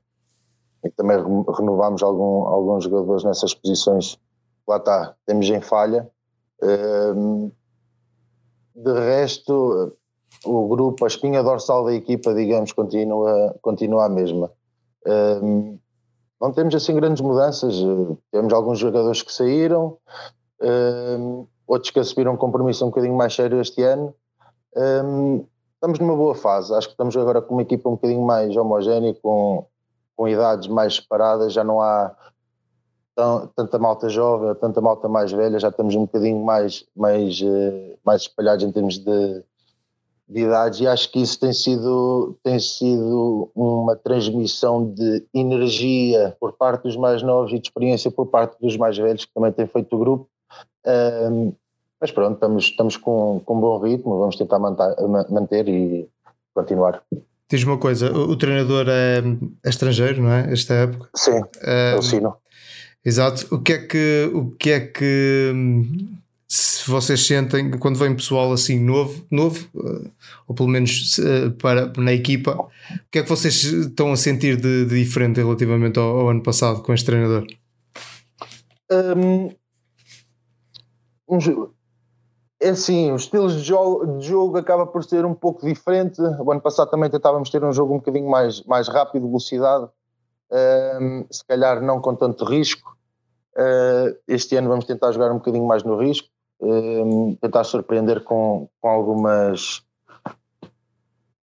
e 0.86 0.90
também 0.92 1.18
renovámos 1.58 2.02
algum, 2.02 2.46
alguns 2.46 2.86
jogadores 2.86 3.26
nessas 3.26 3.54
posições. 3.54 4.18
Lá 4.66 4.78
está, 4.78 5.16
temos 5.26 5.50
em 5.50 5.60
falha. 5.60 6.10
de 8.74 8.94
resto, 8.94 9.98
o 10.46 10.68
grupo, 10.70 11.04
a 11.04 11.08
espinha 11.08 11.44
dorsal 11.44 11.84
da 11.84 11.94
equipa, 11.94 12.34
digamos, 12.34 12.72
continua, 12.72 13.54
continua 13.62 14.06
a 14.06 14.10
mesma 14.10 14.50
Um, 15.06 15.80
não 16.42 16.52
temos 16.52 16.74
assim 16.74 16.96
grandes 16.96 17.22
mudanças. 17.22 17.76
Temos 18.32 18.52
alguns 18.52 18.80
jogadores 18.80 19.22
que 19.22 19.32
saíram, 19.32 19.98
um, 20.60 21.46
outros 21.68 21.92
que 21.92 22.00
assumiram 22.00 22.34
um 22.34 22.38
compromisso 22.38 22.84
um 22.84 22.90
bocadinho 22.90 23.16
mais 23.16 23.36
sério 23.36 23.62
este 23.62 23.84
ano. 23.84 24.14
Um, 24.76 25.46
estamos 25.76 26.00
numa 26.00 26.16
boa 26.16 26.34
fase. 26.34 26.74
Acho 26.74 26.88
que 26.88 26.94
estamos 26.94 27.16
agora 27.16 27.44
com 27.44 27.54
uma 27.54 27.62
equipa 27.62 27.88
um 27.88 27.94
bocadinho 27.94 28.26
mais 28.26 28.58
homogénea, 28.58 29.14
com, 29.22 29.68
com 30.18 30.28
idades 30.28 30.68
mais 30.68 30.96
separadas. 30.96 31.54
Já 31.54 31.64
não 31.64 31.80
há 31.80 32.16
tão, 33.16 33.48
tanta 33.56 33.78
malta 33.78 34.10
jovem, 34.10 34.56
tanta 34.56 34.82
malta 34.82 35.08
mais 35.08 35.32
velha. 35.32 35.60
Já 35.60 35.70
estamos 35.70 35.94
um 35.94 36.02
bocadinho 36.02 36.44
mais, 36.44 36.88
mais, 36.96 37.40
uh, 37.40 38.00
mais 38.04 38.24
espalhados 38.24 38.66
em 38.66 38.72
termos 38.72 38.98
de, 38.98 39.44
de 40.32 40.42
idades 40.42 40.80
e 40.80 40.88
acho 40.88 41.12
que 41.12 41.22
isso 41.22 41.38
tem 41.38 41.52
sido, 41.52 42.38
tem 42.42 42.58
sido 42.58 43.52
uma 43.54 43.98
transmissão 43.98 44.90
de 44.94 45.26
energia 45.34 46.36
por 46.40 46.54
parte 46.54 46.84
dos 46.84 46.96
mais 46.96 47.22
novos 47.22 47.52
e 47.52 47.60
de 47.60 47.68
experiência 47.68 48.10
por 48.10 48.28
parte 48.28 48.58
dos 48.62 48.78
mais 48.78 48.98
velhos 48.98 49.26
que 49.26 49.34
também 49.34 49.52
têm 49.52 49.68
feito 49.68 49.94
o 49.94 50.00
grupo. 50.00 50.30
Um, 50.88 51.54
mas 52.00 52.12
pronto, 52.12 52.36
estamos, 52.36 52.64
estamos 52.64 52.98
com, 52.98 53.42
com 53.46 53.58
um 53.58 53.60
bom 53.60 53.78
ritmo, 53.80 54.20
vamos 54.20 54.38
tentar 54.38 54.58
manter, 54.58 54.96
manter 55.30 55.68
e 55.68 56.08
continuar. 56.54 57.04
Diz 57.50 57.64
uma 57.66 57.78
coisa, 57.78 58.12
o, 58.12 58.32
o 58.32 58.38
treinador 58.38 58.86
é, 58.88 59.20
é, 59.66 59.70
estrangeiro, 59.70 60.24
não 60.24 60.32
é? 60.32 60.52
Esta 60.54 60.74
época? 60.74 61.10
Sim, 61.14 61.42
é 61.62 61.96
o 61.98 62.02
Sino. 62.02 62.38
Exato. 63.04 63.54
O 63.54 63.60
que 63.62 63.74
é 63.74 63.78
que, 63.80 64.32
o 64.34 64.52
que, 64.52 64.72
é 64.72 64.80
que 64.80 65.54
se 66.54 66.92
vocês 66.92 67.26
sentem 67.26 67.72
quando 67.80 67.98
vem 67.98 68.14
pessoal 68.14 68.52
assim 68.52 68.78
novo, 68.78 69.26
novo 69.32 69.70
eh, 69.74 70.12
ou 70.46 70.54
pelo 70.54 70.68
menos 70.68 71.18
eh, 71.18 71.50
para 71.62 71.94
na 71.96 72.12
equipa, 72.12 72.58
o 72.58 72.70
que 73.10 73.20
é 73.20 73.24
que 73.24 73.30
vocês 73.30 73.64
estão 73.64 74.12
a 74.12 74.18
sentir 74.18 74.58
de, 74.58 74.86
de 74.86 75.02
diferente 75.02 75.40
relativamente 75.40 75.98
ao, 75.98 76.20
ao, 76.20 76.30
ano 76.30 76.44
passado 76.44 76.82
com 76.82 76.94
este 76.94 77.06
treinador? 77.06 77.48
Um, 78.92 79.50
é 82.60 82.70
assim, 82.70 83.14
os 83.14 83.22
estilos 83.22 83.54
de 83.54 83.62
jogo, 83.62 84.18
de 84.18 84.28
jogo 84.28 84.58
acaba 84.58 84.86
por 84.86 85.06
ser 85.06 85.26
um 85.26 85.34
pouco 85.34 85.66
diferente. 85.66 86.20
O 86.22 86.52
ano 86.52 86.60
passado 86.60 86.92
também 86.92 87.10
tentávamos 87.10 87.50
ter 87.50 87.64
um 87.64 87.72
jogo 87.72 87.94
um 87.94 88.00
bocadinho 88.00 88.30
mais, 88.30 88.62
mais 88.66 88.90
rápido, 88.90 89.26
velocidade, 89.26 89.88
um, 91.00 91.26
se 91.32 91.46
calhar 91.48 91.82
não 91.82 92.02
com 92.02 92.14
tanto 92.14 92.44
risco. 92.44 92.92
Uh, 93.56 94.20
este 94.28 94.58
ano 94.58 94.68
vamos 94.68 94.84
tentar 94.84 95.14
jogar 95.14 95.32
um 95.32 95.36
bocadinho 95.38 95.66
mais 95.66 95.84
no 95.84 95.98
risco 95.98 96.28
um, 96.62 97.36
tentar 97.42 97.64
surpreender 97.64 98.24
com, 98.24 98.70
com 98.80 98.88
algumas 98.88 99.84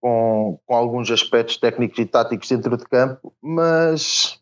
com, 0.00 0.58
com 0.64 0.74
alguns 0.74 1.10
aspectos 1.10 1.56
técnicos 1.56 1.98
e 1.98 2.06
táticos 2.06 2.48
dentro 2.48 2.76
de 2.76 2.84
campo, 2.84 3.32
mas 3.42 4.40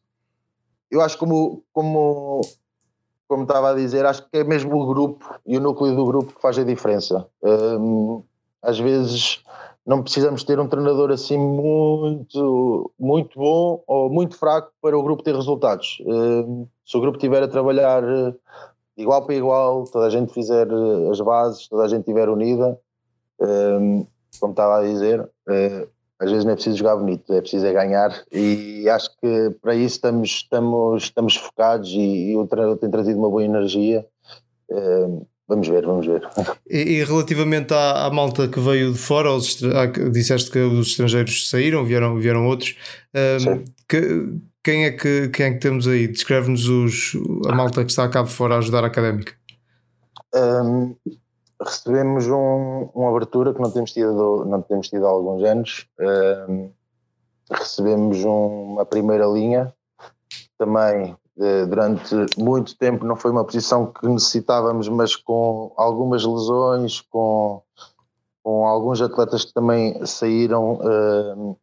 eu 0.90 1.00
acho 1.00 1.16
como, 1.18 1.64
como, 1.73 2.42
como 3.26 3.42
estava 3.42 3.71
a 3.71 3.75
dizer, 3.75 4.04
acho 4.04 4.23
que 4.28 4.38
é 4.38 4.45
mesmo 4.45 4.76
o 4.76 4.87
grupo 4.87 5.35
e 5.47 5.56
o 5.56 5.61
núcleo 5.61 5.97
do 5.97 6.04
grupo 6.04 6.35
que 6.35 6.40
faz 6.40 6.59
a 6.59 6.64
diferença. 6.64 7.26
Um, 7.42 8.23
às 8.62 8.78
vezes 8.78 9.42
não 9.87 10.02
precisamos 10.02 10.42
ter 10.42 10.59
um 10.59 10.68
treinador 10.68 11.11
assim 11.11 11.38
muito, 11.38 12.92
muito 12.99 13.38
bom 13.38 13.83
ou 13.87 14.11
muito 14.11 14.37
fraco 14.37 14.73
para 14.83 14.99
o 14.99 15.02
grupo 15.02 15.23
ter 15.23 15.35
resultados. 15.35 16.02
Um, 16.04 16.66
se 16.85 16.97
o 16.97 17.00
grupo 17.00 17.16
estiver 17.16 17.42
a 17.42 17.49
trabalhar 17.49 18.02
igual 18.96 19.24
para 19.24 19.34
igual, 19.34 19.84
toda 19.84 20.06
a 20.06 20.10
gente 20.10 20.32
fizer 20.32 20.66
eh, 20.66 21.10
as 21.10 21.20
bases, 21.20 21.68
toda 21.68 21.84
a 21.84 21.88
gente 21.88 22.00
estiver 22.00 22.28
unida, 22.28 22.78
um, 23.40 23.98
ehm, 23.98 24.06
como 24.40 24.52
estava 24.52 24.78
a 24.78 24.82
dizer, 24.82 25.20
uh, 25.20 25.88
às 26.18 26.30
vezes 26.30 26.44
não 26.44 26.52
é 26.52 26.54
preciso 26.54 26.76
jogar 26.76 26.96
bonito, 26.96 27.32
é 27.32 27.40
preciso 27.40 27.66
é 27.66 27.72
ganhar 27.72 28.22
e 28.32 28.88
acho 28.88 29.10
que 29.20 29.50
para 29.60 29.74
isso 29.74 29.96
estamos, 29.96 30.30
estamos, 30.30 31.02
estamos 31.04 31.36
focados 31.36 31.90
e, 31.90 32.30
e 32.30 32.36
o 32.36 32.46
treinador 32.46 32.78
tem 32.78 32.90
trazido 32.90 33.18
uma 33.18 33.30
boa 33.30 33.44
energia. 33.44 34.06
Uh, 34.70 35.26
vamos 35.46 35.68
ver, 35.68 35.84
vamos 35.84 36.06
ver. 36.06 36.22
E, 36.68 36.98
e 36.98 37.04
relativamente 37.04 37.72
à, 37.72 38.06
à, 38.06 38.10
malta 38.10 38.48
que 38.48 38.58
veio 38.58 38.92
de 38.92 38.98
fora, 38.98 39.30
os, 39.32 39.58
disseste 40.12 40.50
que 40.50 40.58
os 40.58 40.88
estrangeiros 40.88 41.48
saíram, 41.48 41.84
vieram, 41.84 42.18
vieram 42.18 42.46
outros. 42.46 42.76
Um, 43.14 43.50
ehm, 43.52 43.64
que, 43.88 44.38
quem 44.66 44.85
é 44.85 44.90
que, 44.90 45.28
quem 45.28 45.46
é 45.46 45.52
que 45.52 45.61
temos 45.61 45.87
aí? 45.87 46.08
Descreve-nos 46.08 46.66
a 47.49 47.54
malta 47.54 47.85
que 47.85 47.90
está 47.92 48.08
cá 48.08 48.23
de 48.23 48.30
fora 48.30 48.56
a 48.56 48.58
ajudar 48.58 48.82
a 48.82 48.88
académica. 48.88 49.32
Um, 50.35 50.96
recebemos 51.62 52.26
um, 52.26 52.90
uma 52.92 53.11
abertura 53.11 53.54
que 53.54 53.61
não 53.61 53.70
temos 53.70 53.92
tido, 53.92 54.44
não 54.44 54.61
temos 54.62 54.88
tido 54.88 55.06
há 55.06 55.08
alguns 55.08 55.44
anos. 55.44 55.87
Um, 56.49 56.73
recebemos 57.49 58.25
uma 58.25 58.85
primeira 58.85 59.25
linha, 59.26 59.73
também 60.58 61.16
durante 61.68 62.14
muito 62.37 62.76
tempo 62.76 63.04
não 63.04 63.14
foi 63.14 63.30
uma 63.30 63.44
posição 63.44 63.92
que 63.92 64.08
necessitávamos, 64.08 64.88
mas 64.88 65.14
com 65.14 65.73
algumas 65.76 66.25
lesões, 66.25 67.02
com, 67.02 67.62
com 68.42 68.66
alguns 68.66 69.00
atletas 69.00 69.44
que 69.44 69.54
também 69.54 70.04
saíram 70.04 70.73
uh, 70.73 71.56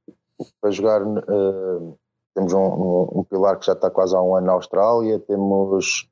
para 0.61 0.71
jogar 0.71 1.01
uh, 1.01 1.97
temos 2.33 2.53
um, 2.53 2.59
um, 2.59 3.09
um, 3.19 3.23
pilar 3.23 3.57
que 3.57 3.65
já 3.65 3.73
está 3.73 3.89
quase 3.89 4.15
há 4.15 4.21
um 4.21 4.35
ano 4.35 4.47
na 4.47 4.53
Austrália, 4.53 5.19
temos, 5.19 6.07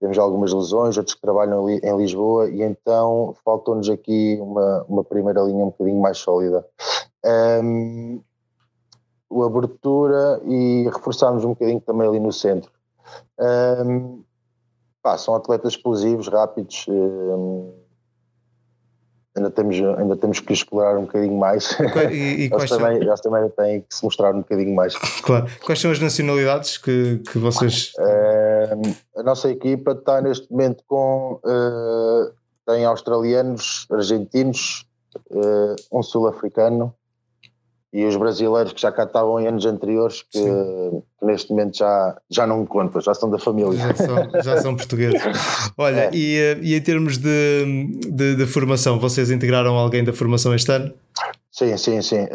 temos 0.00 0.18
algumas 0.18 0.52
lesões, 0.52 0.96
outros 0.96 1.14
que 1.14 1.20
trabalham 1.20 1.68
em 1.68 1.96
Lisboa, 1.96 2.48
e 2.48 2.62
então 2.62 3.34
faltou-nos 3.44 3.88
aqui 3.88 4.38
uma, 4.40 4.84
uma 4.88 5.04
primeira 5.04 5.42
linha 5.42 5.64
um 5.64 5.70
bocadinho 5.70 6.00
mais 6.00 6.18
sólida. 6.18 6.66
Um, 7.62 8.22
o 9.28 9.42
abertura 9.42 10.40
e 10.44 10.88
reforçámos 10.92 11.44
um 11.44 11.50
bocadinho 11.50 11.80
também 11.80 12.08
ali 12.08 12.20
no 12.20 12.32
centro. 12.32 12.70
Um, 13.38 14.22
pá, 15.02 15.18
são 15.18 15.34
atletas 15.34 15.72
explosivos, 15.72 16.28
rápidos. 16.28 16.86
Um, 16.88 17.85
ainda 19.36 19.50
temos, 19.50 19.76
ainda 19.76 20.16
temos 20.16 20.40
que 20.40 20.52
explorar 20.52 20.98
um 20.98 21.02
bocadinho 21.02 21.36
mais. 21.38 21.76
E, 22.10 22.14
e 22.14 22.50
eles, 22.52 22.70
também, 22.70 22.96
eles 22.96 23.20
também 23.20 23.48
têm 23.50 23.80
que 23.82 23.94
se 23.94 24.04
mostrar 24.04 24.34
um 24.34 24.38
bocadinho 24.38 24.74
mais. 24.74 24.96
Claro. 25.22 25.46
Quais 25.64 25.80
são 25.80 25.90
as 25.90 25.98
nacionalidades 25.98 26.78
que, 26.78 27.18
que 27.30 27.38
vocês. 27.38 27.92
Uh, 27.98 28.94
a 29.16 29.22
nossa 29.24 29.50
equipa 29.50 29.92
está 29.92 30.20
neste 30.20 30.50
momento 30.50 30.84
com. 30.86 31.40
Uh, 31.44 32.32
tem 32.64 32.84
australianos, 32.84 33.86
argentinos, 33.90 34.86
uh, 35.30 35.74
um 35.92 36.02
sul-africano 36.02 36.94
e 37.92 38.04
os 38.04 38.16
brasileiros 38.16 38.72
que 38.72 38.80
já 38.80 38.92
cá 38.92 39.04
estavam 39.04 39.40
em 39.40 39.46
anos 39.46 39.64
anteriores, 39.64 40.22
que, 40.22 40.38
que, 40.38 41.24
neste 41.24 41.50
momento 41.50 41.78
já, 41.78 42.16
já 42.28 42.46
não 42.46 42.60
me 42.60 42.66
contam, 42.66 43.00
já 43.00 43.14
são 43.14 43.30
da 43.30 43.38
família. 43.38 43.78
Já 43.78 43.94
são, 43.94 44.42
já 44.42 44.60
são 44.60 44.76
portugueses. 44.76 45.20
Olha, 45.78 46.06
é. 46.06 46.10
e, 46.12 46.36
eh, 46.36 46.58
e 46.60 46.74
em 46.74 46.80
termos 46.80 47.16
de, 47.18 47.88
de, 48.08 48.36
de, 48.36 48.46
formação, 48.46 48.98
vocês 48.98 49.30
integraram 49.30 49.76
alguém 49.76 50.04
da 50.04 50.12
formação 50.12 50.54
este 50.54 50.72
ano? 50.72 50.92
Sim, 51.50 51.76
sim, 51.76 52.02
sim. 52.02 52.26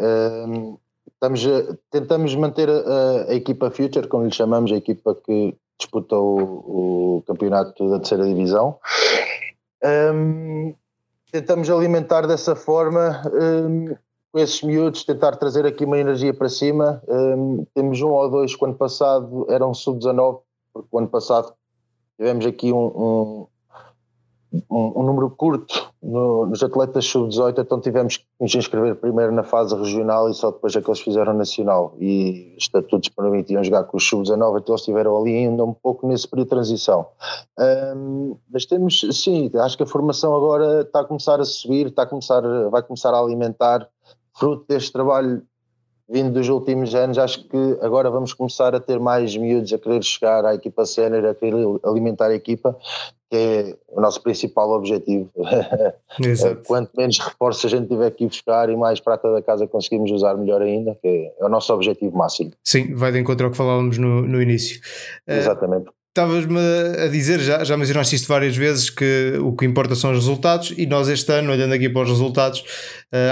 Um, 0.48 0.76
estamos, 1.14 1.46
tentamos 1.90 2.34
manter 2.34 2.68
a, 2.68 3.30
a, 3.30 3.34
equipa 3.34 3.70
Future, 3.70 4.08
como 4.08 4.24
lhe 4.24 4.34
chamamos, 4.34 4.72
a 4.72 4.76
equipa 4.76 5.14
que 5.14 5.54
disputa 5.78 6.16
o, 6.16 7.18
o 7.18 7.24
campeonato 7.26 7.88
da 7.88 7.98
terceira 7.98 8.24
divisão. 8.24 8.78
Um, 9.84 10.74
tentamos 11.30 11.70
alimentar 11.70 12.26
dessa 12.26 12.56
forma. 12.56 13.22
Um, 13.32 13.94
com 14.32 14.38
esses 14.38 14.62
miúdos, 14.62 15.04
tentar 15.04 15.36
trazer 15.36 15.66
aqui 15.66 15.84
uma 15.84 15.98
energia 15.98 16.32
para 16.32 16.48
cima. 16.48 17.02
Um, 17.06 17.66
temos 17.74 18.00
um 18.00 18.08
ou 18.08 18.30
dois 18.30 18.56
que 18.56 18.64
o 18.64 18.66
ano 18.66 18.76
passado 18.76 19.46
eram 19.50 19.74
sub-19, 19.74 20.40
porque 20.72 20.88
o 20.90 20.98
ano 20.98 21.08
passado 21.08 21.52
tivemos 22.16 22.46
aqui 22.46 22.72
um, 22.72 23.46
um, 24.70 24.92
um, 25.00 25.02
número 25.02 25.28
curto 25.30 25.92
no, 26.02 26.46
nos 26.46 26.62
atletas 26.62 27.04
sub-18, 27.04 27.58
então 27.58 27.78
tivemos 27.78 28.16
que 28.16 28.24
nos 28.40 28.54
inscrever 28.54 28.96
primeiro 28.96 29.32
na 29.32 29.42
fase 29.42 29.76
regional 29.76 30.30
e 30.30 30.34
só 30.34 30.50
depois 30.50 30.74
é 30.74 30.80
que 30.80 30.88
eles 30.88 31.00
fizeram 31.00 31.34
nacional. 31.34 31.94
E 32.00 32.54
os 32.56 32.64
estatutos 32.64 33.10
permitiam 33.10 33.62
jogar 33.62 33.84
com 33.84 33.98
os 33.98 34.08
sub-19, 34.08 34.60
então 34.60 34.72
eles 34.72 34.80
estiveram 34.80 35.14
ali 35.14 35.36
ainda 35.36 35.62
um 35.62 35.74
pouco 35.74 36.08
nesse 36.08 36.26
período 36.26 36.46
de 36.46 36.50
transição. 36.50 37.06
Um, 37.94 38.38
mas 38.50 38.64
temos, 38.64 38.98
sim, 39.12 39.50
acho 39.56 39.76
que 39.76 39.82
a 39.82 39.86
formação 39.86 40.34
agora 40.34 40.80
está 40.80 41.00
a 41.00 41.04
começar 41.04 41.38
a 41.38 41.44
subir, 41.44 41.88
está 41.88 42.04
a 42.04 42.06
começar, 42.06 42.40
vai 42.70 42.82
começar 42.82 43.12
a 43.12 43.18
alimentar 43.18 43.86
fruto 44.34 44.64
deste 44.68 44.92
trabalho 44.92 45.42
vindo 46.12 46.32
dos 46.32 46.48
últimos 46.48 46.94
anos, 46.94 47.16
acho 47.16 47.48
que 47.48 47.78
agora 47.80 48.10
vamos 48.10 48.34
começar 48.34 48.74
a 48.74 48.80
ter 48.80 49.00
mais 49.00 49.34
miúdos 49.34 49.72
a 49.72 49.78
querer 49.78 50.02
chegar 50.04 50.44
à 50.44 50.54
equipa 50.54 50.84
sénior, 50.84 51.24
a 51.24 51.34
querer 51.34 51.54
alimentar 51.82 52.26
a 52.26 52.34
equipa, 52.34 52.76
que 53.30 53.36
é 53.36 53.76
o 53.88 53.98
nosso 53.98 54.22
principal 54.22 54.70
objetivo. 54.72 55.30
Quanto 56.66 56.90
menos 56.94 57.18
reforços 57.18 57.72
a 57.72 57.76
gente 57.76 57.88
tiver 57.88 58.10
que 58.10 58.24
ir 58.24 58.26
buscar 58.26 58.68
e 58.68 58.76
mais 58.76 59.00
prata 59.00 59.32
da 59.32 59.40
casa 59.40 59.66
conseguimos 59.66 60.10
usar 60.10 60.36
melhor 60.36 60.60
ainda, 60.60 60.94
que 61.00 61.32
é 61.40 61.44
o 61.44 61.48
nosso 61.48 61.72
objetivo 61.72 62.14
máximo. 62.14 62.50
Sim, 62.62 62.94
vai 62.94 63.10
de 63.10 63.20
encontro 63.20 63.46
ao 63.46 63.50
que 63.50 63.56
falávamos 63.56 63.96
no, 63.96 64.20
no 64.20 64.42
início. 64.42 64.82
Eh, 65.26 65.38
Exatamente. 65.38 65.90
Estavas-me 66.14 66.60
a 67.02 67.08
dizer, 67.08 67.40
já, 67.40 67.64
já 67.64 67.74
mencionaste 67.74 68.16
isto 68.16 68.28
várias 68.28 68.54
vezes, 68.54 68.90
que 68.90 69.38
o 69.40 69.56
que 69.56 69.64
importa 69.64 69.94
são 69.94 70.10
os 70.10 70.18
resultados, 70.18 70.74
e 70.76 70.84
nós 70.84 71.08
este 71.08 71.32
ano, 71.32 71.50
olhando 71.50 71.72
aqui 71.72 71.88
para 71.88 72.02
os 72.02 72.10
resultados, 72.10 72.62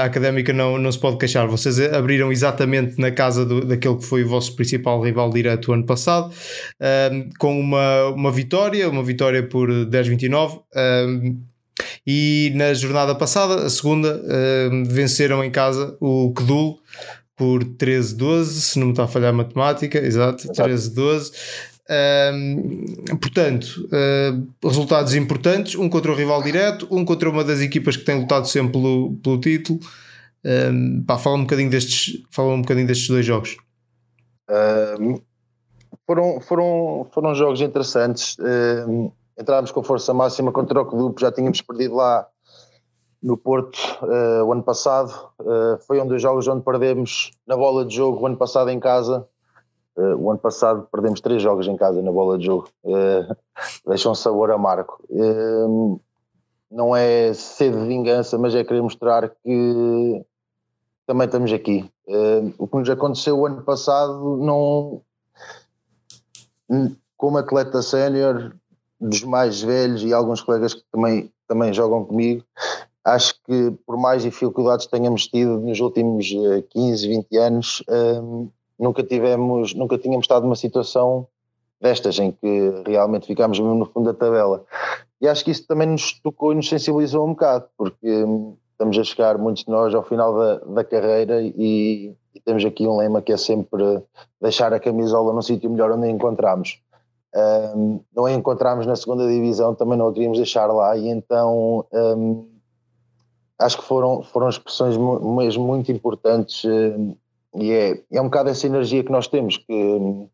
a 0.01 0.05
académica 0.05 0.51
não, 0.55 0.79
não 0.79 0.91
se 0.91 0.99
pode 0.99 1.19
queixar. 1.19 1.47
Vocês 1.47 1.79
abriram 1.79 2.33
exatamente 2.33 2.99
na 2.99 3.11
casa 3.11 3.45
do, 3.45 3.67
daquele 3.67 3.97
que 3.97 4.07
foi 4.07 4.25
o 4.25 4.29
vosso 4.29 4.57
principal 4.57 4.99
rival 5.03 5.29
direto 5.29 5.69
o 5.69 5.75
ano 5.75 5.85
passado, 5.85 6.33
um, 7.13 7.29
com 7.39 7.61
uma, 7.61 8.07
uma 8.15 8.33
vitória, 8.33 8.89
uma 8.89 9.05
vitória 9.05 9.43
por 9.43 9.69
10-29. 9.69 10.63
Um, 10.75 11.39
e 12.07 12.51
na 12.55 12.73
jornada 12.73 13.15
passada, 13.15 13.67
a 13.67 13.69
segunda, 13.69 14.23
um, 14.73 14.85
venceram 14.85 15.45
em 15.45 15.51
casa 15.51 15.99
o 16.01 16.33
Kedul 16.33 16.81
por 17.37 17.65
13-12, 17.65 18.45
se 18.45 18.79
não 18.79 18.89
me 18.89 18.93
está 18.93 19.05
a 19.05 19.09
falhar 19.09 19.31
a 19.31 19.33
matemática, 19.33 19.99
exato, 19.99 20.47
13-12. 20.49 21.33
Um, 21.91 23.17
portanto, 23.17 23.67
uh, 23.87 24.69
resultados 24.69 25.15
importantes: 25.15 25.75
um 25.75 25.89
contra 25.89 26.13
o 26.13 26.15
rival 26.15 26.41
direto, 26.41 26.87
um 26.89 27.05
contra 27.05 27.29
uma 27.29 27.43
das 27.43 27.61
equipas 27.61 27.97
que 27.97 28.05
tem 28.05 28.21
lutado 28.21 28.47
sempre 28.47 28.73
pelo, 28.73 29.17
pelo 29.17 29.41
título. 29.41 29.81
Um, 30.45 31.03
pá, 31.05 31.19
fala 31.19 31.37
um 31.37 31.43
bocadinho 31.43 31.69
destes, 31.69 32.23
fala 32.31 32.55
um 32.55 32.63
bocadinho 32.63 32.87
destes 32.87 33.09
dois 33.09 33.27
jogos. 33.27 33.57
Uh, 34.49 35.21
foram, 36.07 36.41
foram, 36.41 37.09
foram 37.13 37.35
jogos 37.35 37.61
interessantes. 37.61 38.37
Uh, 38.39 39.13
entrámos 39.39 39.73
com 39.73 39.83
força 39.83 40.15
máxima 40.15 40.53
contra 40.53 40.81
o 40.81 40.87
Clube, 40.87 41.21
já 41.21 41.33
tínhamos 41.33 41.61
perdido 41.61 41.97
lá 41.97 42.25
no 43.21 43.37
Porto 43.37 43.79
uh, 44.03 44.45
o 44.45 44.53
ano 44.53 44.63
passado. 44.63 45.13
foi 45.87 46.01
um 46.01 46.07
dos 46.07 46.23
jogos 46.23 46.47
onde 46.47 46.63
perdemos 46.63 47.33
na 47.47 47.57
bola 47.57 47.85
de 47.85 47.97
jogo 47.97 48.23
o 48.23 48.27
ano 48.27 48.37
passado 48.37 48.71
em 48.71 48.79
casa 48.79 49.27
Uh, 49.97 50.17
o 50.17 50.31
ano 50.31 50.39
passado 50.39 50.87
perdemos 50.91 51.21
três 51.21 51.43
jogos 51.43 51.67
em 51.67 51.77
casa 51.77 52.01
na 52.01 52.13
bola 52.13 52.39
de 52.39 52.47
jogo. 52.47 52.69
Uh, 52.85 53.37
deixa 53.87 54.09
um 54.09 54.15
sabor 54.15 54.51
amargo. 54.51 54.99
Uh, 55.11 56.01
não 56.71 56.95
é 56.95 57.35
sede 57.35 57.77
de 57.77 57.87
vingança, 57.87 58.39
mas 58.39 58.55
é 58.55 58.63
querer 58.63 58.81
mostrar 58.81 59.29
que 59.29 60.25
também 61.07 61.27
estamos 61.27 61.53
aqui. 61.53 61.91
o 62.57 62.69
que 62.69 62.77
nos 62.77 62.89
aconteceu 62.89 63.37
o 63.37 63.47
ano 63.47 63.63
passado, 63.63 64.37
não. 64.37 65.03
Como 67.17 67.39
atleta 67.39 67.83
sénior, 67.83 68.55
dos 69.01 69.25
mais 69.25 69.61
velhos 69.61 70.05
e 70.05 70.13
alguns 70.13 70.41
colegas 70.41 70.73
que 70.73 70.85
também, 70.93 71.33
também 71.49 71.73
jogam 71.73 72.05
comigo, 72.05 72.45
acho 73.05 73.35
que 73.45 73.73
por 73.85 73.97
mais 73.97 74.23
dificuldades 74.23 74.87
tenhamos 74.87 75.27
tido 75.27 75.59
nos 75.59 75.81
últimos 75.81 76.31
15, 76.71 77.09
20 77.09 77.37
anos, 77.37 77.83
nunca 78.81 79.03
tivemos, 79.03 79.75
nunca 79.75 79.99
tínhamos 79.99 80.25
estado 80.25 80.45
numa 80.45 80.57
situação 80.57 81.29
destas 81.81 82.19
em 82.19 82.33
que 82.33 82.83
realmente 82.87 83.27
ficámos 83.27 83.59
mesmo 83.59 83.75
no 83.75 83.87
fundo 83.87 84.13
da 84.13 84.19
tabela. 84.19 84.65
E 85.21 85.29
acho 85.29 85.45
que 85.45 85.51
isso 85.51 85.67
também 85.67 85.87
nos 85.87 86.19
tocou 86.21 86.53
e 86.53 86.57
nos 86.57 86.69
sensibilizou 86.69 87.25
um 87.27 87.31
bocado, 87.31 87.67
porque 87.77 88.25
hum, 88.25 88.57
estamos 88.73 88.99
a 88.99 89.05
chegar, 89.05 89.37
muitos 89.37 89.65
de 89.65 89.71
nós, 89.71 89.95
ao 89.95 90.03
final 90.03 90.35
da, 90.35 90.59
da 90.59 90.85
carreira 90.85 91.43
e, 91.43 92.15
e, 92.35 92.41
temos 92.41 92.65
aqui 92.65 92.87
um 92.87 92.97
lema 92.97 93.21
que 93.21 93.33
é 93.33 93.37
sempre 93.37 94.03
deixar 94.41 94.73
a 94.73 94.81
camisola 94.81 95.33
num 95.33 95.43
sítio 95.43 95.69
melhor 95.69 95.93
onde 95.93 96.07
a 96.07 96.11
encontramos. 96.11 96.81
Um, 97.77 98.01
não 98.17 98.25
a 98.25 98.33
encontramos 98.33 98.87
na 98.87 98.97
segunda 98.97 99.29
divisão, 99.29 99.75
também 99.75 99.99
não 99.99 100.09
a 100.09 100.13
queríamos 100.13 100.39
deixar 100.39 100.67
lá 100.67 100.97
e 100.97 101.09
então 101.09 101.87
um, 101.93 102.49
acho 103.59 103.79
que 103.79 103.85
foram, 103.85 104.23
foram 104.23 104.49
expressões 104.49 104.97
mesmo 104.97 105.65
muito 105.65 105.93
importantes 105.93 106.65
um, 106.65 107.15
e 107.55 107.73
é, 107.73 108.03
é 108.13 108.21
um 108.21 108.25
bocado 108.25 108.51
essa 108.51 108.67
energia 108.67 109.03
que 109.03 109.13
nós 109.13 109.27
temos, 109.27 109.57
que 109.57 109.73
hum, 109.73 110.29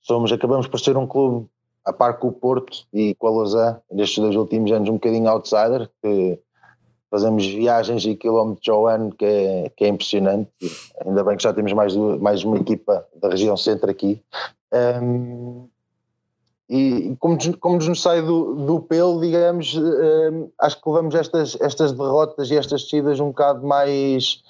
somos, 0.00 0.32
acabamos 0.32 0.66
por 0.66 0.80
ser 0.80 0.96
um 0.96 1.06
clube 1.06 1.46
a 1.84 1.92
par 1.92 2.18
com 2.18 2.28
o 2.28 2.32
Porto 2.32 2.86
e 2.92 3.14
com 3.14 3.28
a 3.28 3.30
Lausanne, 3.30 3.78
nestes 3.90 4.18
dois 4.18 4.34
últimos 4.34 4.72
anos 4.72 4.88
um 4.88 4.94
bocadinho 4.94 5.28
outsider, 5.28 5.88
que 6.02 6.38
fazemos 7.10 7.46
viagens 7.46 8.04
e 8.04 8.16
quilómetros 8.16 8.68
ao 8.68 8.86
ano 8.86 9.12
que 9.12 9.24
é, 9.24 9.72
que 9.76 9.84
é 9.84 9.88
impressionante, 9.88 10.50
ainda 11.04 11.22
bem 11.22 11.36
que 11.36 11.42
já 11.42 11.52
temos 11.52 11.72
mais, 11.72 11.94
mais 11.94 12.42
uma 12.42 12.58
equipa 12.58 13.06
da 13.14 13.28
região 13.28 13.56
centro 13.56 13.90
aqui. 13.90 14.20
Um, 15.02 15.68
e 16.68 17.14
como, 17.20 17.38
como 17.60 17.76
nos 17.78 18.02
sai 18.02 18.22
do, 18.22 18.54
do 18.54 18.80
pelo, 18.80 19.20
digamos, 19.20 19.76
um, 19.76 20.50
acho 20.58 20.82
que 20.82 20.88
levamos 20.88 21.14
estas, 21.14 21.56
estas 21.60 21.92
derrotas 21.92 22.50
e 22.50 22.56
estas 22.56 22.82
descidas 22.82 23.20
um 23.20 23.28
bocado 23.28 23.64
mais 23.64 24.42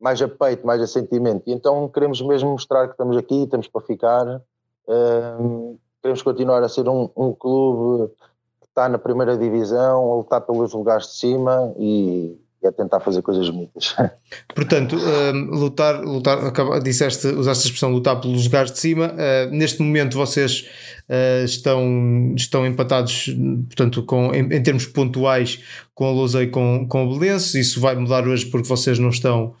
mais 0.00 0.22
a 0.22 0.28
peito, 0.28 0.66
mais 0.66 0.80
a 0.80 0.86
sentimento. 0.86 1.42
E 1.46 1.52
então 1.52 1.88
queremos 1.88 2.20
mesmo 2.22 2.50
mostrar 2.50 2.86
que 2.86 2.92
estamos 2.92 3.16
aqui, 3.16 3.44
estamos 3.44 3.66
para 3.66 3.80
ficar. 3.80 4.40
Um, 4.88 5.76
queremos 6.00 6.22
continuar 6.22 6.62
a 6.62 6.68
ser 6.68 6.88
um, 6.88 7.10
um, 7.16 7.32
clube 7.32 8.12
que 8.60 8.66
está 8.68 8.88
na 8.88 8.98
primeira 8.98 9.36
divisão, 9.36 10.12
a 10.12 10.16
lutar 10.16 10.40
pelos 10.40 10.72
lugares 10.72 11.08
de 11.08 11.14
cima 11.14 11.74
e, 11.78 12.38
e 12.62 12.66
a 12.66 12.72
tentar 12.72 13.00
fazer 13.00 13.20
coisas 13.20 13.50
bonitas. 13.50 13.94
Portanto, 14.54 14.96
um, 14.96 15.50
lutar, 15.50 16.00
lutar 16.00 16.80
disseste, 16.80 17.26
usaste 17.26 17.64
a 17.64 17.66
expressão 17.66 17.90
lutar 17.90 18.20
pelos 18.20 18.44
lugares 18.44 18.70
de 18.70 18.78
cima. 18.78 19.12
Uh, 19.12 19.50
neste 19.50 19.82
momento 19.82 20.16
vocês 20.16 20.66
uh, 21.08 21.44
estão, 21.44 22.34
estão 22.36 22.64
empatados, 22.64 23.28
portanto, 23.66 24.04
com, 24.04 24.32
em, 24.32 24.54
em, 24.54 24.62
termos 24.62 24.86
pontuais 24.86 25.62
com 25.94 26.06
a 26.06 26.10
Lousa 26.10 26.42
e 26.42 26.46
com, 26.46 26.86
com 26.88 27.04
o 27.04 27.18
Belenço. 27.18 27.58
Isso 27.58 27.80
vai 27.80 27.96
mudar 27.96 28.26
hoje 28.26 28.46
porque 28.46 28.68
vocês 28.68 28.98
não 28.98 29.10
estão 29.10 29.54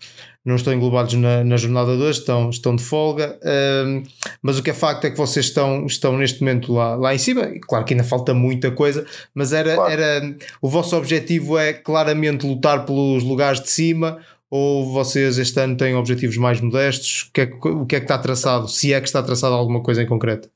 não 0.48 0.56
estão 0.56 0.72
englobados 0.72 1.12
na, 1.12 1.44
na 1.44 1.58
jornada 1.58 1.94
2, 1.94 2.16
estão, 2.16 2.48
estão 2.48 2.74
de 2.74 2.82
folga, 2.82 3.38
um, 3.86 4.02
mas 4.40 4.58
o 4.58 4.62
que 4.62 4.70
é 4.70 4.72
facto 4.72 5.04
é 5.04 5.10
que 5.10 5.16
vocês 5.16 5.44
estão, 5.44 5.84
estão 5.84 6.16
neste 6.16 6.40
momento 6.40 6.72
lá, 6.72 6.94
lá 6.96 7.14
em 7.14 7.18
cima, 7.18 7.42
e 7.42 7.60
claro 7.60 7.84
que 7.84 7.92
ainda 7.92 8.02
falta 8.02 8.32
muita 8.32 8.70
coisa, 8.70 9.04
mas 9.34 9.52
era, 9.52 9.74
claro. 9.74 9.92
era 9.92 10.36
o 10.62 10.68
vosso 10.68 10.96
objetivo 10.96 11.58
é 11.58 11.74
claramente 11.74 12.46
lutar 12.46 12.86
pelos 12.86 13.22
lugares 13.22 13.60
de 13.60 13.68
cima 13.68 14.18
ou 14.50 14.90
vocês 14.90 15.36
este 15.36 15.60
ano 15.60 15.76
têm 15.76 15.94
objetivos 15.94 16.38
mais 16.38 16.58
modestos? 16.62 17.28
O 17.28 17.32
que 17.32 17.40
é, 17.42 17.44
o 17.44 17.84
que, 17.84 17.96
é 17.96 18.00
que 18.00 18.06
está 18.06 18.16
traçado? 18.16 18.68
Se 18.68 18.94
é 18.94 19.00
que 19.02 19.06
está 19.06 19.22
traçado 19.22 19.54
alguma 19.54 19.82
coisa 19.82 20.02
em 20.02 20.06
concreto? 20.06 20.48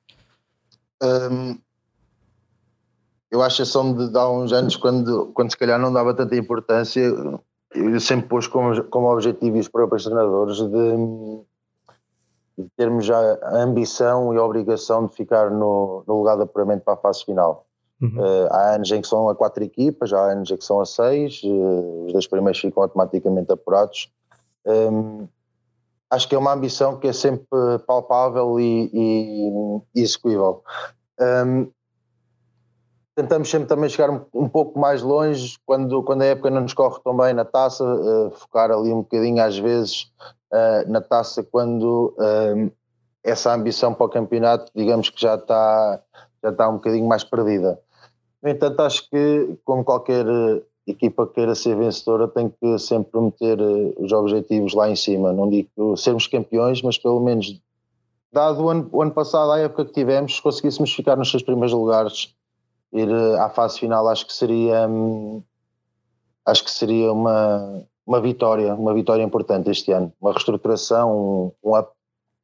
Um, 1.03 1.59
eu 3.31 3.43
acho 3.43 3.59
que 3.59 3.69
são 3.69 3.95
de, 3.95 4.11
de 4.11 4.19
há 4.19 4.27
uns 4.27 4.53
anos, 4.55 4.77
quando, 4.77 5.31
quando 5.35 5.51
se 5.51 5.59
calhar 5.59 5.79
não 5.79 5.93
dava 5.93 6.15
tanta 6.15 6.35
importância, 6.35 7.03
eu 7.75 8.01
sempre 8.01 8.29
pus 8.29 8.47
como, 8.47 8.83
como 8.85 9.13
objetivo 9.13 9.57
e 9.57 9.61
os 9.61 9.69
próprios 9.69 10.05
treinadores 10.05 10.57
de, 10.57 10.97
de, 12.59 12.69
termos 12.77 13.05
já 13.05 13.19
a 13.43 13.63
ambição 13.63 14.35
e 14.35 14.39
a 14.39 14.45
obrigação 14.45 15.07
de 15.07 15.15
ficar 15.15 15.51
no, 15.51 16.05
no 16.07 16.19
lugar 16.19 16.37
de 16.37 16.43
apuramento 16.43 16.85
para 16.85 16.95
a 16.95 16.99
fase 16.99 17.25
final. 17.25 17.67
Uhum. 18.01 18.19
Uh, 18.19 18.49
há 18.51 18.75
anos 18.75 18.91
em 18.91 19.01
que 19.01 19.07
são 19.07 19.29
a 19.29 19.35
quatro 19.35 19.63
equipas, 19.63 20.13
há 20.13 20.33
anos 20.33 20.51
em 20.51 20.57
que 20.57 20.65
são 20.65 20.81
a 20.81 20.85
seis, 20.85 21.41
uh, 21.45 22.05
os 22.07 22.13
dois 22.13 22.27
primeiros 22.27 22.61
ficam 22.61 22.83
automaticamente 22.83 23.53
apurados. 23.53 24.11
Um, 24.67 25.29
acho 26.11 26.29
que 26.29 26.35
é 26.35 26.39
uma 26.39 26.53
ambição 26.53 26.99
que 26.99 27.09
é 27.09 27.13
sempre 27.13 27.47
palpável 27.87 28.59
e, 28.59 28.91
e, 28.93 29.81
e 29.95 30.03
execuível. 30.03 30.63
Um, 31.21 31.71
tentamos 33.23 33.49
sempre 33.49 33.69
também 33.69 33.89
chegar 33.89 34.11
um, 34.11 34.25
um, 34.35 34.49
pouco 34.49 34.79
mais 34.79 35.01
longe 35.03 35.57
quando, 35.65 36.03
quando 36.03 36.23
a 36.23 36.27
época 36.27 36.51
não 36.51 36.63
nos 36.63 36.75
corre 36.75 37.01
tão 37.03 37.17
bem 37.17 37.33
na 37.33 37.45
taça, 37.45 37.85
uh, 37.85 38.31
focar 38.33 38.71
ali 38.71 38.93
um 38.93 39.03
bocadinho 39.03 39.43
às 39.43 39.57
vezes 39.57 40.13
uh, 40.53 40.91
na 40.91 41.01
taça 41.01 41.43
quando 41.43 42.15
uh, 42.19 42.71
essa 43.23 43.55
ambição 43.55 43.95
para 43.95 44.07
o 44.07 44.09
campeonato 44.09 44.71
digamos 44.75 45.09
que 45.09 45.21
já 45.21 45.37
está, 45.37 46.01
já 46.43 46.51
está 46.51 46.69
um 46.69 46.75
bocadinho 46.75 47.07
mais 47.07 47.23
perdida. 47.23 47.79
No 48.43 48.51
entanto, 48.51 48.81
acho 48.81 49.09
que 49.09 49.57
como 49.65 49.85
qualquer 49.85 50.27
equipa 50.85 51.25
que 51.29 51.35
queira 51.35 51.55
ser 51.55 51.77
vencedora 51.77 52.27
tem 52.27 52.49
que 52.49 52.77
sempre 52.77 53.21
meter 53.21 53.57
os 53.99 54.11
objetivos 54.13 54.75
lá 54.75 54.91
em 54.91 54.97
cima. 54.97 55.33
Não 55.33 55.49
digo 55.49 55.97
sermos 55.97 56.27
campeões, 56.27 56.83
mas 56.83 56.99
pelo 56.99 57.21
menos 57.21 57.61
dado 58.33 58.65
o 58.65 58.69
ano, 58.69 58.89
o 58.91 59.01
ano 59.01 59.13
passado, 59.13 59.53
a 59.53 59.61
época 59.61 59.85
que 59.85 59.93
tivemos, 59.93 60.35
se 60.35 60.43
conseguíssemos 60.43 60.93
ficar 60.93 61.17
nos 61.17 61.31
seus 61.31 61.45
primeiros 61.45 61.73
lugares 61.73 62.35
ir 62.93 63.09
eh, 63.09 63.39
à 63.39 63.49
fase 63.49 63.81
final 63.81 64.09
acho 64.09 64.27
que 64.27 64.33
seria 64.33 64.87
hum, 64.89 65.43
acho 66.45 66.65
que 66.65 66.71
seria 66.71 67.13
uma, 67.13 67.85
uma 68.07 68.21
vitória, 68.21 68.75
uma 68.75 68.95
vitória 68.95 69.23
importante 69.23 69.71
este 69.71 69.93
ano, 69.93 70.13
uma 70.21 70.33
reestruturação, 70.33 71.55
um, 71.63 71.77
up 71.77 71.91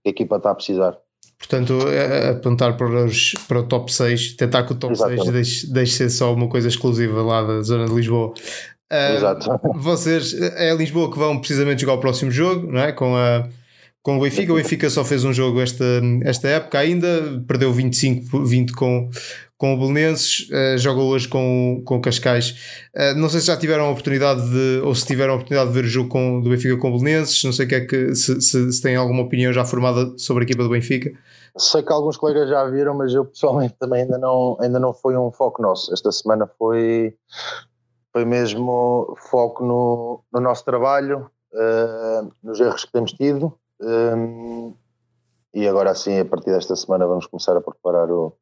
que 0.02 0.08
a 0.08 0.10
equipa 0.10 0.36
está 0.36 0.50
a 0.50 0.54
precisar. 0.54 0.96
Portanto, 1.38 1.88
é, 1.88 2.26
é 2.26 2.30
apontar 2.30 2.76
para, 2.76 3.04
os, 3.04 3.34
para 3.46 3.60
o 3.60 3.62
top 3.62 3.92
6, 3.92 4.34
tentar 4.36 4.64
que 4.64 4.72
o 4.72 4.76
top 4.76 4.92
Exatamente. 4.92 5.22
6 5.22 5.32
deixe, 5.32 5.72
deixe 5.72 5.92
ser 5.92 6.10
só 6.10 6.32
uma 6.32 6.48
coisa 6.48 6.68
exclusiva 6.68 7.22
lá 7.22 7.42
da 7.42 7.62
zona 7.62 7.86
de 7.86 7.94
Lisboa. 7.94 8.32
Uh, 8.90 9.16
Exato. 9.16 9.60
Vocês, 9.76 10.34
é 10.34 10.70
a 10.70 10.74
Lisboa 10.74 11.10
que 11.10 11.18
vão 11.18 11.38
precisamente 11.38 11.82
jogar 11.82 11.94
o 11.94 12.00
próximo 12.00 12.30
jogo, 12.30 12.70
não 12.70 12.80
é? 12.80 12.90
Com 12.92 13.16
a, 13.16 13.48
com 14.08 14.16
o 14.16 14.20
Benfica. 14.22 14.50
O 14.54 14.56
Benfica 14.56 14.88
só 14.88 15.04
fez 15.04 15.22
um 15.22 15.34
jogo 15.34 15.60
esta, 15.60 15.84
esta 16.24 16.48
época 16.48 16.78
ainda, 16.78 17.42
perdeu 17.46 17.70
25-20 17.74 18.72
com, 18.74 19.10
com 19.58 19.74
o 19.74 19.76
Belenenses, 19.76 20.48
uh, 20.48 20.78
joga 20.78 21.02
hoje 21.02 21.28
com, 21.28 21.82
com 21.84 21.96
o 21.96 22.00
Cascais. 22.00 22.88
Uh, 22.96 23.18
não 23.18 23.28
sei 23.28 23.40
se 23.40 23.48
já 23.48 23.56
tiveram 23.58 23.84
a 23.84 23.90
oportunidade 23.90 24.40
de, 24.50 24.80
ou 24.82 24.94
se 24.94 25.04
tiveram 25.04 25.34
a 25.34 25.36
oportunidade 25.36 25.68
de 25.68 25.74
ver 25.74 25.84
o 25.84 25.90
jogo 25.90 26.08
com, 26.08 26.40
do 26.40 26.48
Benfica 26.48 26.74
com 26.78 26.88
o 26.88 26.98
Belenenses, 26.98 27.44
não 27.44 27.52
sei 27.52 27.66
que 27.66 27.74
é 27.74 27.80
que, 27.82 28.14
se, 28.14 28.40
se, 28.40 28.72
se 28.72 28.80
têm 28.80 28.96
alguma 28.96 29.24
opinião 29.24 29.52
já 29.52 29.62
formada 29.62 30.16
sobre 30.16 30.44
a 30.44 30.46
equipa 30.46 30.62
do 30.62 30.70
Benfica. 30.70 31.12
Sei 31.58 31.82
que 31.82 31.92
alguns 31.92 32.16
colegas 32.16 32.48
já 32.48 32.64
viram, 32.64 32.96
mas 32.96 33.12
eu 33.12 33.26
pessoalmente 33.26 33.74
também 33.78 34.04
ainda 34.04 34.16
não, 34.16 34.56
ainda 34.58 34.80
não 34.80 34.94
foi 34.94 35.18
um 35.18 35.30
foco 35.30 35.60
nosso. 35.60 35.92
Esta 35.92 36.10
semana 36.12 36.48
foi, 36.58 37.12
foi 38.10 38.24
mesmo 38.24 39.14
foco 39.30 39.62
no, 39.62 40.24
no 40.32 40.40
nosso 40.40 40.64
trabalho, 40.64 41.30
uh, 41.52 42.32
nos 42.42 42.58
erros 42.58 42.86
que 42.86 42.92
temos 42.92 43.12
tido. 43.12 43.52
Um, 43.80 44.74
e 45.54 45.66
agora 45.66 45.94
sim, 45.94 46.18
a 46.18 46.24
partir 46.24 46.50
desta 46.50 46.76
semana, 46.76 47.06
vamos 47.06 47.26
começar 47.26 47.56
a 47.56 47.60
preparar 47.60 48.10
o, 48.10 48.36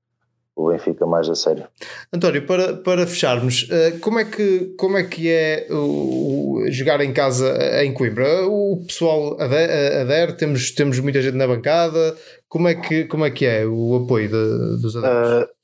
o 0.57 0.69
Benfica 0.69 1.07
mais 1.07 1.29
a 1.29 1.35
sério. 1.35 1.67
António, 2.13 2.47
para, 2.47 2.75
para 2.75 3.07
fecharmos, 3.07 3.69
eh, 3.71 3.93
como 4.01 4.19
é 4.19 4.25
que, 4.25 4.75
como 4.79 4.97
é, 4.97 5.05
que 5.05 5.31
é 5.31 5.67
o, 5.71 6.55
o 6.55 6.71
jogar 6.73 7.01
em 7.03 7.13
casa 7.13 7.55
em 7.85 7.93
Coimbra? 7.93 8.47
O 8.49 8.83
pessoal 8.87 9.41
adere, 9.41 10.01
adere, 10.01 10.33
temos, 10.33 10.71
temos 10.73 10.99
muita 10.99 11.21
gente 11.21 11.37
na 11.37 11.47
bancada, 11.47 12.17
como 12.49 12.69
é 12.69 12.75
que, 12.75 13.05
como 13.05 13.25
é, 13.25 13.31
que 13.31 13.45
é 13.45 13.67
o 13.67 13.97
apoio 13.97 14.29
de, 14.29 14.81
dos 14.81 14.97
adeptos? 14.97 15.43
Uh, 15.43 15.57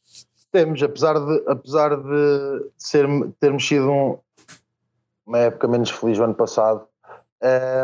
temos, 0.53 0.83
apesar 0.83 1.19
de, 1.19 1.43
apesar 1.47 1.97
de 1.97 2.71
ser, 2.77 3.07
termos 3.41 3.67
sido 3.67 3.91
um, 3.91 4.19
uma 5.27 5.39
época 5.39 5.67
menos 5.67 5.91
feliz 5.91 6.19
o 6.19 6.25
ano 6.25 6.35
passado, 6.35 6.87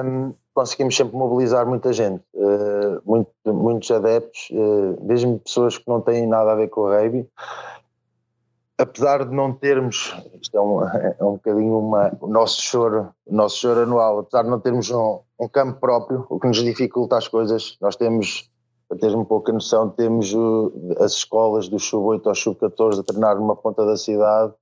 um, 0.05 0.35
conseguimos 0.59 0.97
sempre 0.97 1.17
mobilizar 1.17 1.65
muita 1.65 1.93
gente, 1.93 2.21
uh, 2.35 3.01
muito, 3.07 3.31
muitos 3.47 3.89
adeptos, 3.93 4.49
uh, 4.51 4.99
mesmo 5.07 5.39
pessoas 5.39 5.79
que 5.79 5.85
não 5.87 6.01
têm 6.01 6.27
nada 6.27 6.51
a 6.51 6.57
ver 6.57 6.67
com 6.67 6.81
o 6.81 6.89
rugby. 6.89 7.29
Apesar 8.77 9.25
de 9.25 9.33
não 9.33 9.53
termos, 9.53 10.17
isto 10.43 10.57
é 10.57 10.61
um, 10.61 10.83
é 10.83 11.17
um 11.21 11.35
bocadinho 11.35 11.79
uma, 11.79 12.13
o 12.21 12.27
nosso 12.27 12.61
choro, 12.61 13.11
o 13.25 13.33
nosso 13.33 13.59
choro 13.59 13.83
anual, 13.83 14.19
apesar 14.19 14.43
de 14.43 14.51
não 14.51 14.59
termos 14.59 14.91
um, 14.91 15.21
um 15.39 15.47
campo 15.47 15.79
próprio, 15.79 16.27
o 16.29 16.41
que 16.41 16.49
nos 16.49 16.57
dificulta 16.57 17.17
as 17.17 17.29
coisas, 17.29 17.77
nós 17.81 17.95
temos, 17.95 18.51
para 18.89 18.99
teres 18.99 19.15
um 19.15 19.25
pouco 19.25 19.53
a 19.53 19.55
noção, 19.55 19.89
temos 19.91 20.35
as 20.99 21.13
escolas 21.13 21.69
do 21.69 21.79
sub-8 21.79 22.27
ao 22.27 22.35
sub-14 22.35 22.99
a 22.99 23.03
treinar 23.05 23.37
numa 23.37 23.55
ponta 23.55 23.87
da 23.87 23.97
cidade, 23.97 24.53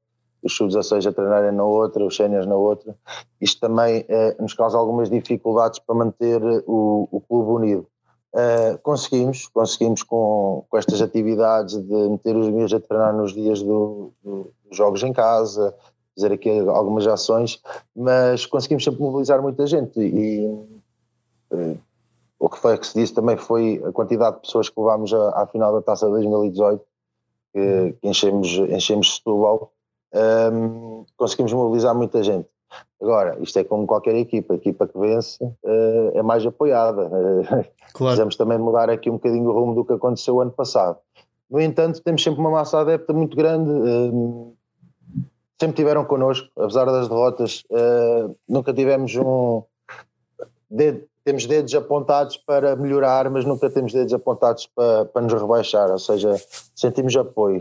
os 0.43 0.57
sub-16 0.57 1.09
a 1.09 1.13
treinarem 1.13 1.53
na 1.53 1.65
outra, 1.65 2.05
os 2.05 2.17
séniores 2.17 2.47
na 2.47 2.57
outra. 2.57 2.97
Isto 3.41 3.61
também 3.61 4.05
eh, 4.09 4.37
nos 4.41 4.55
causa 4.55 4.79
algumas 4.79 5.11
dificuldades 5.11 5.79
para 5.79 5.95
manter 5.95 6.43
eh, 6.43 6.63
o, 6.67 7.09
o 7.11 7.21
clube 7.21 7.51
unido. 7.51 7.87
Uh, 8.35 8.77
conseguimos, 8.83 9.49
conseguimos 9.49 10.03
com, 10.03 10.67
com 10.69 10.77
estas 10.77 11.01
atividades 11.01 11.75
de 11.75 12.09
meter 12.11 12.37
os 12.37 12.51
meus 12.51 12.71
a 12.75 12.79
treinar 12.79 13.17
nos 13.17 13.33
dias 13.33 13.63
do, 13.63 14.13
do, 14.23 14.53
dos 14.63 14.77
jogos 14.77 15.03
em 15.03 15.11
casa, 15.11 15.75
fazer 16.15 16.35
aqui 16.35 16.51
algumas 16.69 17.07
ações, 17.07 17.63
mas 17.95 18.45
conseguimos 18.45 18.85
sempre 18.85 19.01
mobilizar 19.01 19.41
muita 19.41 19.67
gente 19.67 19.99
e 19.99 20.47
uh, 21.51 21.79
o 22.39 22.51
que 22.51 22.59
foi 22.59 22.77
que 22.77 22.87
se 22.87 23.01
disse 23.01 23.15
também 23.15 23.39
foi 23.39 23.83
a 23.87 23.93
quantidade 23.93 24.37
de 24.37 24.43
pessoas 24.43 24.69
que 24.69 24.79
levámos 24.79 25.15
à, 25.15 25.43
à 25.43 25.47
final 25.47 25.73
da 25.73 25.81
Taça 25.81 26.05
de 26.05 26.13
2018, 26.13 26.85
que, 27.55 27.93
que 28.01 28.09
enchemos, 28.09 28.49
enchemos 28.69 29.17
Setúbal, 29.17 29.73
um, 30.15 31.05
conseguimos 31.17 31.53
mobilizar 31.53 31.95
muita 31.95 32.23
gente. 32.23 32.49
Agora, 33.01 33.39
isto 33.41 33.59
é 33.59 33.65
como 33.65 33.87
qualquer 33.87 34.17
equipa, 34.17 34.55
a 34.55 34.57
equipa 34.57 34.87
que 34.87 34.99
vence 34.99 35.43
uh, 35.43 36.11
é 36.15 36.23
mais 36.23 36.45
apoiada. 36.45 37.11
Claro. 37.95 38.11
Precisamos 38.11 38.37
também 38.37 38.59
mudar 38.59 38.91
aqui 38.91 39.09
um 39.09 39.15
bocadinho 39.15 39.49
o 39.49 39.53
rumo 39.53 39.75
do 39.75 39.83
que 39.83 39.95
aconteceu 39.95 40.39
ano 40.39 40.51
passado. 40.51 40.99
No 41.49 41.59
entanto, 41.59 42.03
temos 42.03 42.23
sempre 42.23 42.41
uma 42.41 42.51
massa 42.51 42.79
adepta 42.79 43.11
muito 43.15 43.35
grande, 43.35 43.71
sempre 45.59 45.77
tiveram 45.77 46.05
connosco, 46.05 46.49
apesar 46.57 46.85
das 46.85 47.09
derrotas, 47.09 47.65
uh, 47.71 48.37
nunca 48.49 48.75
tivemos 48.75 49.17
um. 49.17 49.63
De, 50.71 51.05
temos 51.27 51.45
dedos 51.45 51.75
apontados 51.75 52.37
para 52.37 52.77
melhorar, 52.77 53.29
mas 53.29 53.45
nunca 53.45 53.69
temos 53.69 53.93
dedos 53.93 54.15
apontados 54.15 54.69
para, 54.73 55.07
para 55.07 55.23
nos 55.23 55.33
rebaixar, 55.33 55.91
ou 55.91 55.99
seja, 55.99 56.41
sentimos 56.73 57.17
apoio. 57.17 57.59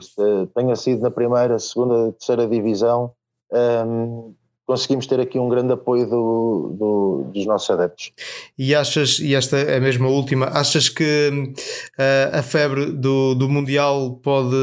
Tenha 0.54 0.76
sido 0.76 1.02
na 1.02 1.10
primeira, 1.10 1.58
segunda, 1.58 2.12
terceira 2.12 2.48
divisão, 2.48 3.12
um, 3.52 4.36
conseguimos 4.68 5.08
ter 5.08 5.20
aqui 5.20 5.40
um 5.40 5.50
grande 5.50 5.74
apoio 5.74 6.08
do, 6.08 6.76
do, 6.78 7.32
dos 7.34 7.46
nossos 7.48 7.68
adeptos. 7.72 8.12
E 8.56 8.76
achas, 8.76 9.18
e 9.18 9.34
esta 9.34 9.58
é 9.58 9.78
a 9.78 9.82
mesma 9.82 10.10
última, 10.10 10.46
achas 10.46 10.88
que 10.88 11.32
uh, 11.32 12.38
a 12.38 12.44
febre 12.44 12.92
do, 12.92 13.34
do 13.34 13.50
Mundial 13.50 14.20
pode, 14.22 14.56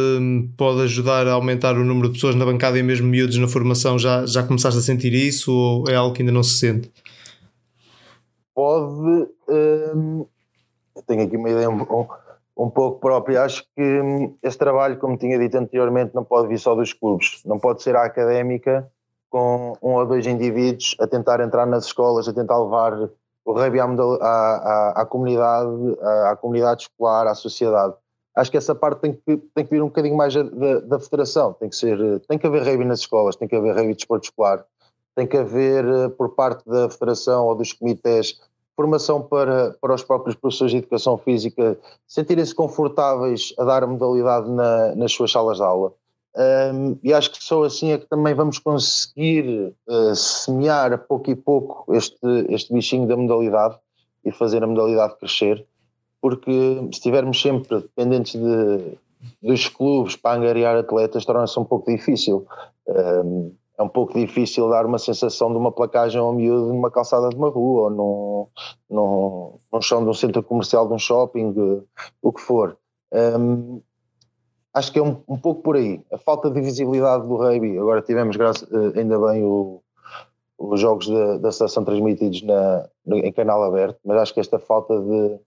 pode 0.57 0.83
ajudar 0.83 1.27
a 1.27 1.33
aumentar 1.33 1.77
o 1.77 1.85
número 1.85 2.07
de 2.07 2.15
pessoas 2.15 2.37
na 2.37 2.45
bancada 2.45 2.79
e 2.79 2.85
mesmo 2.85 3.09
miúdos 3.09 3.37
na 3.37 3.49
formação? 3.49 3.99
Já, 3.99 4.25
já 4.27 4.45
começaste 4.45 4.79
a 4.79 4.83
sentir 4.83 5.13
isso 5.13 5.53
ou 5.53 5.89
é 5.89 5.97
algo 5.97 6.15
que 6.15 6.23
ainda 6.23 6.33
não 6.33 6.45
se 6.45 6.59
sente? 6.59 6.89
Pode. 8.55 9.29
Hum, 9.49 10.27
tenho 11.07 11.25
aqui 11.25 11.37
uma 11.37 11.51
ideia 11.51 11.71
um, 11.71 11.83
um, 11.83 12.07
um, 12.57 12.71
pouco 12.71 13.01
própria. 13.01 13.45
Acho 13.45 13.65
que 13.75 13.83
hum, 13.83 14.37
esse 14.43 14.59
trabalho, 14.59 14.99
como 14.99 15.17
tinha 15.17 15.39
dito 15.39 15.57
anteriormente, 15.57 16.15
não 16.15 16.25
pode 16.25 16.49
vir 16.49 16.59
só 16.59 16.75
dos 16.75 16.93
clubes, 16.93 17.43
não 17.45 17.59
pode 17.59 17.83
ser 17.83 17.97
a 17.97 18.05
académica 18.05 18.91
com 19.31 19.73
um 19.83 19.95
ou 19.95 20.07
dois 20.07 20.27
indivíduos 20.27 20.95
a 21.01 21.07
tentar 21.07 21.41
entrar 21.41 21.67
nas 21.67 21.87
escolas, 21.87 22.29
a 22.29 22.35
tentar 22.35 22.59
levar 22.63 23.11
o 23.45 23.53
rugby 23.53 23.81
à, 23.81 23.85
à, 23.85 25.03
à, 25.03 25.07
comunidade, 25.07 25.99
à, 26.01 26.31
à, 26.31 26.37
comunidade 26.37 26.83
escolar, 26.83 27.27
à 27.27 27.35
sociedade. 27.35 27.95
Acho 28.37 28.51
que 28.51 28.57
essa 28.57 28.75
parte 28.75 29.01
tem 29.01 29.13
que, 29.15 29.37
tem 29.55 29.65
que 29.65 29.71
vir 29.71 29.83
um 29.83 29.87
bocadinho 29.87 30.17
mais 30.17 30.35
da, 30.35 30.81
da 30.81 31.01
federação, 31.01 31.53
tem 31.55 31.69
que, 31.69 31.77
ser, 31.77 32.21
tem 32.29 32.39
que 32.39 32.47
haver 32.47 32.63
rugby 32.63 32.85
nas 32.85 33.01
escolas, 33.01 33.37
tem 33.37 33.49
que 33.49 33.57
haver 33.57 33.75
rugby 33.75 33.93
de 33.93 33.97
desporto 33.97 34.25
escolar, 34.25 34.65
tem 35.15 35.27
que 35.27 35.37
haver, 35.37 35.85
eh, 35.85 36.09
por 36.09 36.31
parte 36.31 36.69
da 36.69 36.89
Federação 36.89 37.47
ou 37.47 37.55
dos 37.55 37.73
comitês, 37.73 38.41
formação 38.75 39.23
para, 39.23 39.77
para 39.81 39.95
os 39.95 40.03
próprios 40.03 40.35
professores 40.35 40.73
de 40.73 40.79
educação 40.79 41.19
física 41.19 41.79
sentirem-se 42.07 42.55
confortáveis 42.55 43.55
a 43.59 43.65
dar 43.65 43.87
modalidade 43.87 44.51
na, 44.51 44.95
nas 44.95 45.13
suas 45.13 45.31
salas 45.31 45.59
de 45.59 45.63
aula. 45.63 45.93
Um, 46.35 46.99
e 47.03 47.13
acho 47.13 47.31
que 47.31 47.45
só 47.45 47.63
assim 47.63 47.93
é 47.93 47.99
que 47.99 48.07
também 48.07 48.33
vamos 48.35 48.59
conseguir 48.59 49.75
uh, 49.87 50.17
semear 50.17 50.91
a 50.93 50.99
pouco 50.99 51.31
e 51.31 51.37
pouco 51.37 51.95
este, 51.95 52.27
este 52.49 52.73
bichinho 52.73 53.07
da 53.07 53.17
modalidade 53.17 53.77
e 54.25 54.33
fazer 54.33 54.65
a 54.65 54.67
modalidade 54.67 55.17
crescer, 55.19 55.67
porque 56.23 56.51
se 56.85 56.91
estivermos 56.93 57.41
sempre 57.41 57.83
dependentes 57.83 58.41
de, 58.41 58.97
dos 59.43 59.69
clubes 59.69 60.17
para 60.17 60.39
angariar 60.39 60.77
atletas, 60.77 61.27
torna-se 61.27 61.59
um 61.59 61.65
pouco 61.65 61.91
difícil. 61.91 62.47
Um, 62.87 63.53
é 63.83 63.85
um 63.85 63.89
pouco 63.89 64.15
difícil 64.15 64.71
dar 64.71 64.87
uma 64.87 64.99
sensação 64.99 65.51
de 65.51 65.59
uma 65.59 65.73
placagem 65.73 66.21
ao 66.21 66.33
miúdo 66.33 66.73
numa 66.73 66.91
calçada 66.91 67.29
de 67.29 67.37
uma 67.37 67.49
rua 67.49 67.83
ou 67.83 67.91
num, 67.91 68.47
num, 68.89 69.59
num 69.73 69.83
chão 69.83 70.03
de 70.03 70.09
um 70.09 70.15
centro 70.15 70.43
comercial, 70.43 70.87
de 70.87 70.95
um 70.95 70.99
shopping, 70.99 71.53
o 72.23 72.33
que 72.33 72.41
for. 72.41 72.79
Um, 73.13 73.83
acho 74.73 74.93
que 74.93 74.99
é 74.99 75.03
um, 75.03 75.21
um, 75.29 75.37
pouco 75.37 75.63
por 75.63 75.77
aí. 75.77 76.03
A 76.13 76.19
falta 76.19 76.51
de 76.51 76.61
visibilidade 76.61 77.27
do 77.27 77.37
rugby. 77.37 77.79
Agora 77.79 78.01
tivemos, 78.01 78.37
graças, 78.37 78.67
eh, 78.73 79.01
ainda 79.01 79.19
bem, 79.19 79.45
o, 79.45 79.83
os 80.59 80.81
jogos 80.81 81.09
da, 81.09 81.39
da 81.39 81.53
seleção 81.53 81.85
transmitidos 81.85 82.43
na, 82.43 82.89
em 83.07 83.33
canal 83.33 83.63
aberto, 83.65 83.99
mas 84.05 84.19
acho 84.19 84.35
que 84.35 84.41
esta 84.41 84.59
falta 84.59 84.99
de. 84.99 85.39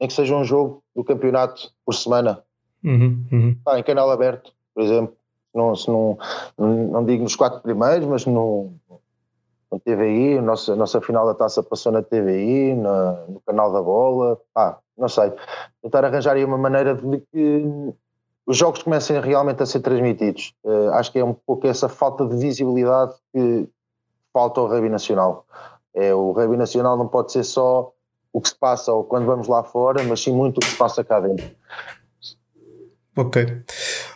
nem 0.00 0.08
que 0.08 0.12
seja 0.12 0.34
um 0.34 0.44
jogo 0.44 0.82
do 0.96 1.04
campeonato 1.04 1.70
por 1.84 1.94
semana, 1.94 2.42
uhum, 2.82 3.24
uhum. 3.30 3.56
Ah, 3.66 3.78
em 3.78 3.82
canal 3.82 4.10
aberto, 4.10 4.52
por 4.74 4.82
exemplo 4.82 5.14
não, 5.54 5.74
se 5.74 5.88
não, 5.88 6.18
não 6.58 7.04
digo 7.04 7.22
nos 7.22 7.36
quatro 7.36 7.60
primeiros, 7.60 8.06
mas 8.06 8.26
no, 8.26 8.72
no 9.70 9.80
TVI, 9.80 10.38
a 10.38 10.42
nossa, 10.42 10.72
a 10.72 10.76
nossa 10.76 11.00
final 11.00 11.26
da 11.26 11.34
taça 11.34 11.62
passou 11.62 11.92
na 11.92 12.02
TVI, 12.02 12.74
na, 12.74 13.24
no 13.28 13.40
canal 13.46 13.72
da 13.72 13.82
bola, 13.82 14.38
ah, 14.54 14.78
não 14.96 15.08
sei. 15.08 15.32
Tentar 15.82 16.04
arranjar 16.04 16.36
aí 16.36 16.44
uma 16.44 16.58
maneira 16.58 16.94
de 16.94 17.18
que 17.32 17.94
os 18.46 18.56
jogos 18.56 18.82
comecem 18.82 19.20
realmente 19.20 19.62
a 19.62 19.66
ser 19.66 19.80
transmitidos. 19.80 20.54
Uh, 20.64 20.90
acho 20.92 21.10
que 21.10 21.18
é 21.18 21.24
um 21.24 21.34
pouco 21.34 21.66
essa 21.66 21.88
falta 21.88 22.26
de 22.26 22.36
visibilidade 22.36 23.14
que 23.32 23.68
falta 24.32 24.60
ao 24.60 24.68
Rugby 24.68 24.88
Nacional. 24.88 25.46
É, 25.94 26.14
o 26.14 26.32
Rugby 26.32 26.56
Nacional 26.56 26.96
não 26.96 27.06
pode 27.06 27.32
ser 27.32 27.44
só 27.44 27.92
o 28.32 28.40
que 28.40 28.48
se 28.48 28.56
passa 28.56 28.92
ou 28.92 29.04
quando 29.04 29.26
vamos 29.26 29.46
lá 29.46 29.62
fora, 29.62 30.02
mas 30.02 30.20
sim 30.20 30.32
muito 30.32 30.58
o 30.58 30.60
que 30.60 30.66
se 30.66 30.76
passa 30.76 31.04
cá 31.04 31.20
dentro. 31.20 31.48
Ok. 33.16 33.46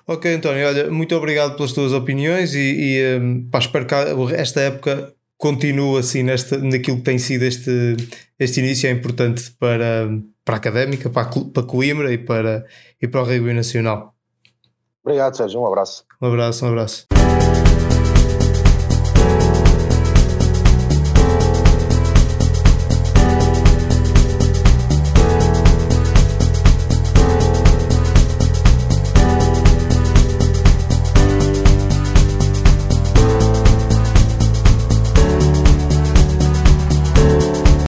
Ok, 0.07 0.35
António, 0.35 0.67
olha, 0.67 0.91
muito 0.91 1.15
obrigado 1.15 1.55
pelas 1.57 1.73
tuas 1.73 1.93
opiniões 1.93 2.55
e, 2.55 2.59
e 2.59 3.19
um, 3.19 3.49
pá, 3.49 3.59
espero 3.59 3.87
que 3.87 3.95
esta 4.35 4.61
época 4.61 5.15
continue 5.37 5.99
assim 5.99 6.23
nesta, 6.23 6.59
naquilo 6.59 6.97
que 6.99 7.05
tem 7.05 7.19
sido 7.19 7.45
este, 7.45 7.97
este 8.39 8.61
início, 8.61 8.89
é 8.89 8.91
importante 8.91 9.53
para, 9.59 10.09
para 10.45 10.57
a 10.57 10.59
académica, 10.59 11.09
para, 11.09 11.29
a, 11.29 11.45
para 11.53 11.63
Coimbra 11.63 12.13
e 12.13 12.19
para, 12.19 12.67
e 13.01 13.07
para 13.07 13.23
o 13.23 13.25
Rugby 13.25 13.53
Nacional. 13.53 14.15
Obrigado, 15.05 15.37
Sérgio, 15.37 15.61
um 15.61 15.67
abraço. 15.67 16.05
Um 16.21 16.27
abraço, 16.27 16.65
um 16.65 16.69
abraço. 16.69 17.18